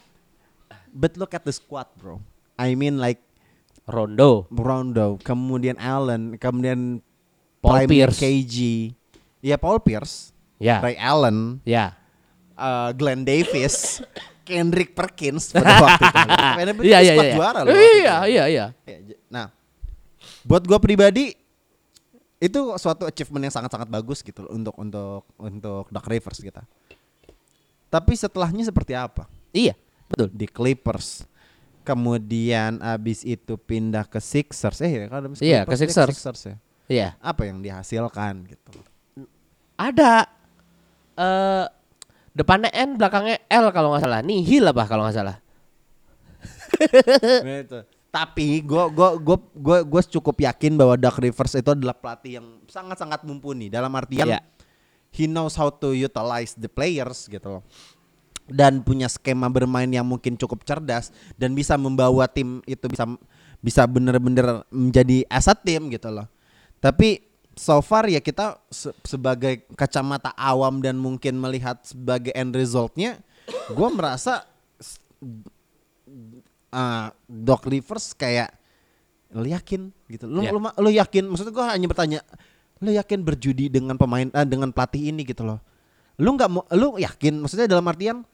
[0.91, 2.19] But look at the squad, bro.
[2.55, 3.23] I mean like
[3.85, 4.47] Rondo.
[4.49, 7.03] Rondo, kemudian Allen, kemudian
[7.59, 8.19] Paul Prime Pierce.
[8.19, 8.57] KG.
[9.39, 10.79] Ya Paul Pierce, Ya.
[10.79, 11.95] Ray Allen, Ya.
[12.55, 14.03] uh, Glenn Davis.
[14.43, 16.19] Kendrick Perkins pada waktu itu.
[16.83, 17.33] Iya itu iya iya.
[17.33, 17.71] juara loh.
[17.71, 17.95] waktu itu.
[18.03, 18.67] Iya iya iya.
[18.83, 19.47] Ya, j- Nah,
[20.43, 21.35] buat gua pribadi
[22.43, 26.67] itu suatu achievement yang sangat-sangat bagus gitu loh untuk untuk untuk Doc Rivers kita.
[27.87, 29.31] Tapi setelahnya seperti apa?
[29.55, 29.79] Iya,
[30.11, 30.33] betul.
[30.33, 31.29] Di Clippers.
[31.83, 34.81] Kemudian abis itu pindah ke Sixers.
[34.83, 36.41] Eh, ya kan abis Iya, Clippers ke dia Sixers.
[36.43, 36.57] ya.
[36.91, 37.09] Iya.
[37.23, 38.71] Apa yang dihasilkan gitu.
[39.79, 40.27] Ada
[41.15, 41.67] eh
[42.33, 44.21] depannya N, belakangnya L kalau nggak salah.
[44.25, 45.37] Nihil apa kalau nggak salah.
[48.13, 52.61] Tapi gue gua gua gua gua cukup yakin bahwa Doc Rivers itu adalah pelatih yang
[52.69, 54.41] sangat-sangat mumpuni dalam artian Iya.
[55.09, 57.65] he knows how to utilize the players gitu loh.
[58.45, 61.09] Dan punya skema bermain yang mungkin cukup cerdas
[61.41, 63.09] dan bisa membawa tim itu bisa
[63.65, 66.29] bisa bener-bener menjadi asset tim gitu loh.
[66.85, 67.25] Tapi
[67.57, 73.25] so far ya kita se- sebagai kacamata awam dan mungkin melihat sebagai end resultnya,
[73.73, 74.45] gue merasa
[76.73, 78.51] ah Doc Rivers kayak
[79.33, 80.25] lu yakin gitu.
[80.27, 80.51] Lu Ya.
[80.53, 82.21] lu, ma- lu yakin maksud gua hanya bertanya
[82.83, 85.61] lu yakin berjudi dengan pemain ah, dengan pelatih ini gitu loh.
[86.21, 88.25] Lu nggak mau lu yakin maksudnya dalam artian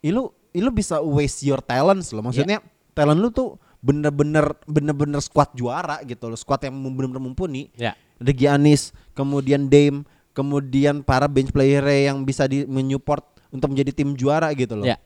[0.00, 0.32] ih, lu
[0.72, 2.20] bisa waste your talents loh.
[2.20, 2.60] Maksudnya
[2.92, 6.36] talent lu tuh bener-bener bener-bener squad juara gitu loh.
[6.36, 7.68] Squad yang bener-bener mumpuni.
[7.76, 7.92] Ya.
[8.16, 14.16] Ada Giannis, kemudian Dame, kemudian para bench player yang bisa di menyupport untuk menjadi tim
[14.16, 14.84] juara gitu loh.
[14.88, 14.96] Ya.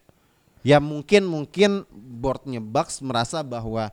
[0.61, 3.89] Ya mungkin mungkin boardnya Bucks merasa bahwa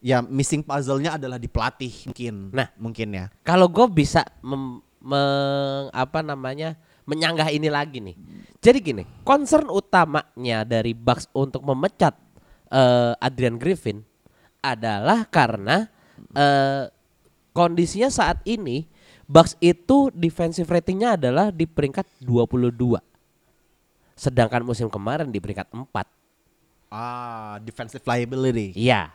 [0.00, 2.34] ya missing puzzle-nya adalah di pelatih mungkin.
[2.52, 2.68] Nah.
[2.80, 3.24] mungkin ya.
[3.44, 8.16] Kalau gue bisa mem, meng- apa namanya menyanggah ini lagi nih.
[8.58, 12.16] Jadi gini, concern utamanya dari Bucks untuk memecat
[12.72, 14.02] eh, Adrian Griffin
[14.64, 15.86] adalah karena
[16.34, 16.90] eh,
[17.54, 18.88] kondisinya saat ini
[19.26, 23.15] Bucks itu defensive ratingnya adalah di peringkat 22.
[24.16, 25.86] Sedangkan musim kemarin di peringkat 4.
[26.88, 28.72] Ah, defensive liability.
[28.72, 29.12] Iya.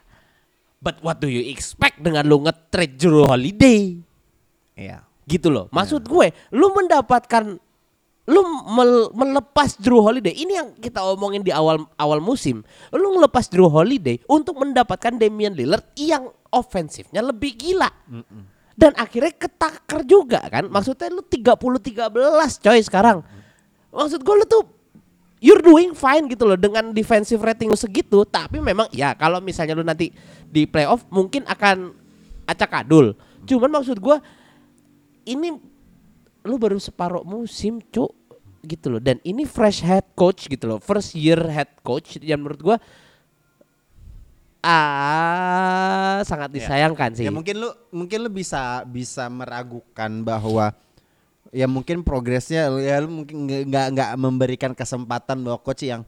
[0.78, 3.98] But what do you expect dengan lu nge-trade Jrue Holiday?
[4.78, 5.04] Iya.
[5.30, 5.72] gitu loh.
[5.72, 7.56] Maksud gue, lu mendapatkan
[8.28, 10.36] lu mel- melepas Drew Holiday.
[10.36, 12.62] Ini yang kita omongin di awal awal musim.
[12.92, 17.88] Lu ngelepas Drew Holiday untuk mendapatkan Damian Lillard yang ofensifnya lebih gila.
[18.76, 20.68] Dan akhirnya ketaker juga kan.
[20.68, 23.24] Maksudnya lu 30-13 coy sekarang.
[23.92, 24.64] Maksud gue lu tuh
[25.42, 28.22] you're doing fine gitu loh dengan defensive rating lu segitu.
[28.24, 30.14] Tapi memang ya kalau misalnya lu nanti
[30.48, 31.92] di playoff mungkin akan
[32.46, 33.18] acak adul.
[33.50, 34.18] Cuman maksud gue
[35.26, 35.58] ini
[36.46, 38.14] lu baru separuh musim cuk
[38.62, 42.62] gitu loh dan ini fresh head coach gitu loh first year head coach yang menurut
[42.62, 42.78] gua
[44.62, 50.78] ah sangat disayangkan sih Ya mungkin lu mungkin lu bisa bisa meragukan bahwa
[51.52, 56.08] ya mungkin progresnya ya lu mungkin nggak- nggak memberikan kesempatan bahwa coach yang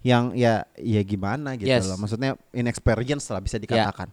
[0.00, 1.86] yang ya ya gimana gitu Yes.
[1.86, 1.96] loh.
[1.96, 4.12] Maksudnya inexperience lah bisa dikatakan.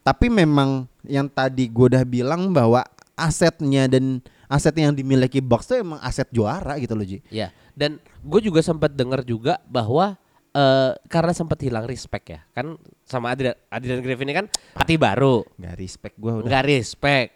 [0.00, 5.82] Tapi memang yang tadi gue udah bilang bahwa asetnya dan aset yang dimiliki Bucks itu
[5.82, 7.18] emang aset juara gitu loh Ji.
[7.28, 10.14] ya dan gue juga sempat dengar juga bahwa
[10.52, 15.42] eh, karena sempat hilang respect ya kan sama Adrian Adrian Griffin ini kan hati baru
[15.58, 16.46] Nggak respect gue udah.
[16.46, 17.32] nggak respect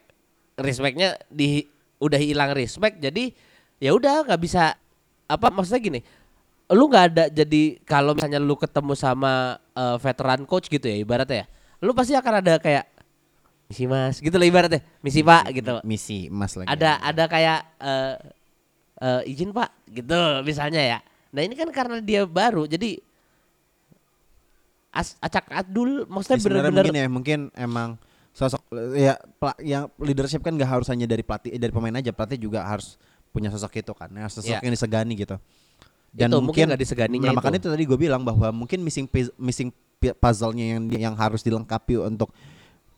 [0.55, 1.67] respectnya di
[2.01, 3.31] udah hilang respect jadi
[3.77, 4.75] ya udah nggak bisa
[5.29, 6.01] apa maksudnya gini
[6.71, 11.45] lu nggak ada jadi kalau misalnya lu ketemu sama eh, veteran coach gitu ya ibaratnya
[11.45, 11.47] ya
[11.81, 12.85] lu pasti akan ada kayak
[13.71, 16.67] misi mas gitu lah ibaratnya misi pak gitu Misi emas lagi.
[16.67, 18.15] ada ada kayak eh
[19.01, 20.99] eh, izin pak gitu misalnya ya
[21.31, 22.99] nah ini kan karena dia baru jadi
[24.91, 27.91] as, acak adul maksudnya Ya, bener-bener mungkin ya mungkin emang
[28.95, 29.19] ya
[29.59, 32.95] yang leadership kan gak harus hanya dari pelatih eh, dari pemain aja pelatih juga harus
[33.35, 34.59] punya sosok itu kan ya, sosok Ya.
[34.63, 35.37] yang disegani gitu
[36.11, 37.39] Itu, mungkin nggak diseganinya nah, itu.
[37.39, 39.07] makanya itu tadi gue bilang bahwa mungkin missing
[39.39, 39.71] missing
[40.19, 42.35] puzzle-nya yang yang harus dilengkapi untuk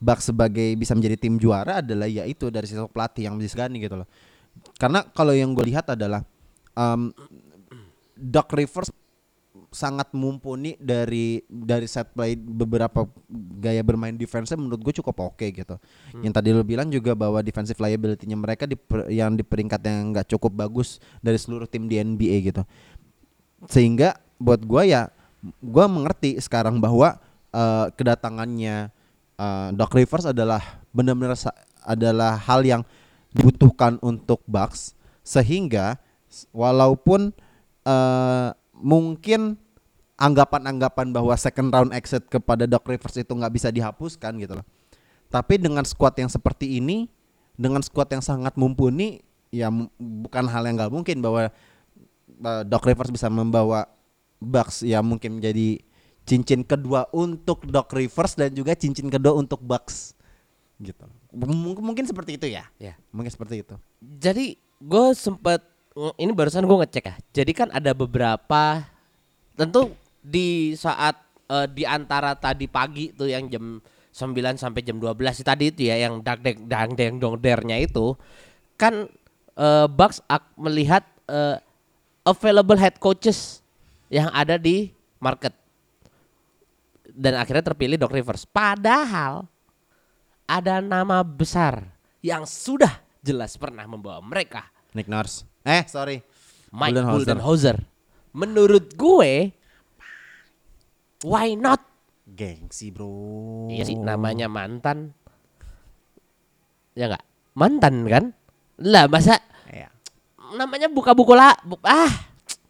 [0.03, 4.01] Bucks sebagai bisa menjadi tim juara adalah ya itu dari sosok pelatih yang disegani gitu
[4.01, 4.09] loh
[4.81, 6.25] karena kalau yang gue lihat adalah
[6.73, 7.13] um,
[8.13, 8.89] Doc Rivers
[9.73, 13.09] sangat mumpuni dari dari set play beberapa
[13.57, 15.75] gaya bermain defense menurut gue cukup oke gitu.
[16.21, 20.13] Yang tadi lo bilang juga bahwa defensive liability-nya mereka di per- yang di peringkat yang
[20.13, 22.61] nggak cukup bagus dari seluruh tim di NBA gitu.
[23.65, 25.09] Sehingga buat gue ya
[25.59, 27.17] gue mengerti sekarang bahwa
[27.51, 28.93] eh, kedatangannya
[29.41, 30.61] eh, Doc Rivers adalah
[30.93, 31.35] benar-benar
[31.83, 32.81] adalah hal yang
[33.33, 34.93] dibutuhkan untuk Bucks
[35.25, 35.97] sehingga
[36.53, 37.33] walaupun
[37.83, 39.55] eh, mungkin
[40.17, 44.65] anggapan-anggapan bahwa second round exit kepada Doc Rivers itu nggak bisa dihapuskan gitu loh.
[45.33, 47.09] Tapi dengan squad yang seperti ini,
[47.57, 51.49] dengan squad yang sangat mumpuni, ya bukan hal yang nggak mungkin bahwa
[52.45, 53.89] uh, Doc Rivers bisa membawa
[54.43, 55.79] Bucks ya mungkin menjadi
[56.27, 60.13] cincin kedua untuk Doc Rivers dan juga cincin kedua untuk Bucks
[60.81, 61.05] gitu.
[61.31, 62.67] Mungkin mungkin seperti itu ya.
[62.77, 62.99] Ya.
[63.09, 63.75] Mungkin seperti itu.
[64.19, 65.63] Jadi gue sempet
[66.19, 67.15] ini barusan gue ngecek ya.
[67.41, 68.83] Jadi kan ada beberapa
[69.55, 69.93] tentu
[70.23, 71.19] di saat
[71.51, 73.77] eh, di antara tadi pagi tuh yang jam
[74.13, 77.77] 9 sampai jam 12 sih tadi itu ya yang dag deg dang deng dong dernya
[77.77, 78.15] itu
[78.79, 79.05] kan
[79.59, 81.59] eh, Bucks ak- melihat eh,
[82.23, 83.59] available head coaches
[84.07, 85.51] yang ada di market
[87.13, 88.47] dan akhirnya terpilih Doc Rivers.
[88.47, 89.45] Padahal
[90.49, 91.85] ada nama besar
[92.25, 95.45] yang sudah jelas pernah membawa mereka Nick Nurse.
[95.63, 96.21] Eh, sorry.
[96.73, 97.17] Mike Budenholzer.
[97.37, 97.77] Budenholzer.
[98.33, 99.53] Menurut gue,
[101.23, 101.79] why not?
[102.23, 103.67] Gengsi, Bro.
[103.67, 105.11] Iya sih, namanya mantan.
[106.93, 107.23] Ya enggak?
[107.53, 108.23] Mantan kan?
[108.77, 109.89] Lah masa Iya.
[110.53, 111.53] namanya buka buku lah.
[111.61, 112.09] Bu- ah,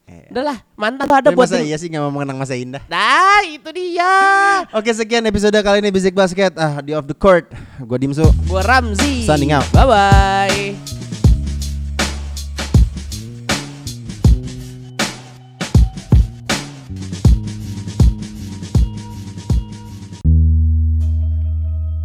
[0.04, 0.28] Iya.
[0.32, 2.84] udahlah mantan tuh ada Tapi buat masa iya sih nggak mau mengenang masa indah.
[2.88, 4.14] Nah, itu dia.
[4.72, 7.48] Oke sekian episode kali ini Basic Basket ah di off the court.
[7.80, 8.28] Gua Dimsu.
[8.48, 9.24] Gua Ramzi.
[9.24, 9.68] Signing out.
[9.72, 10.43] Bye bye.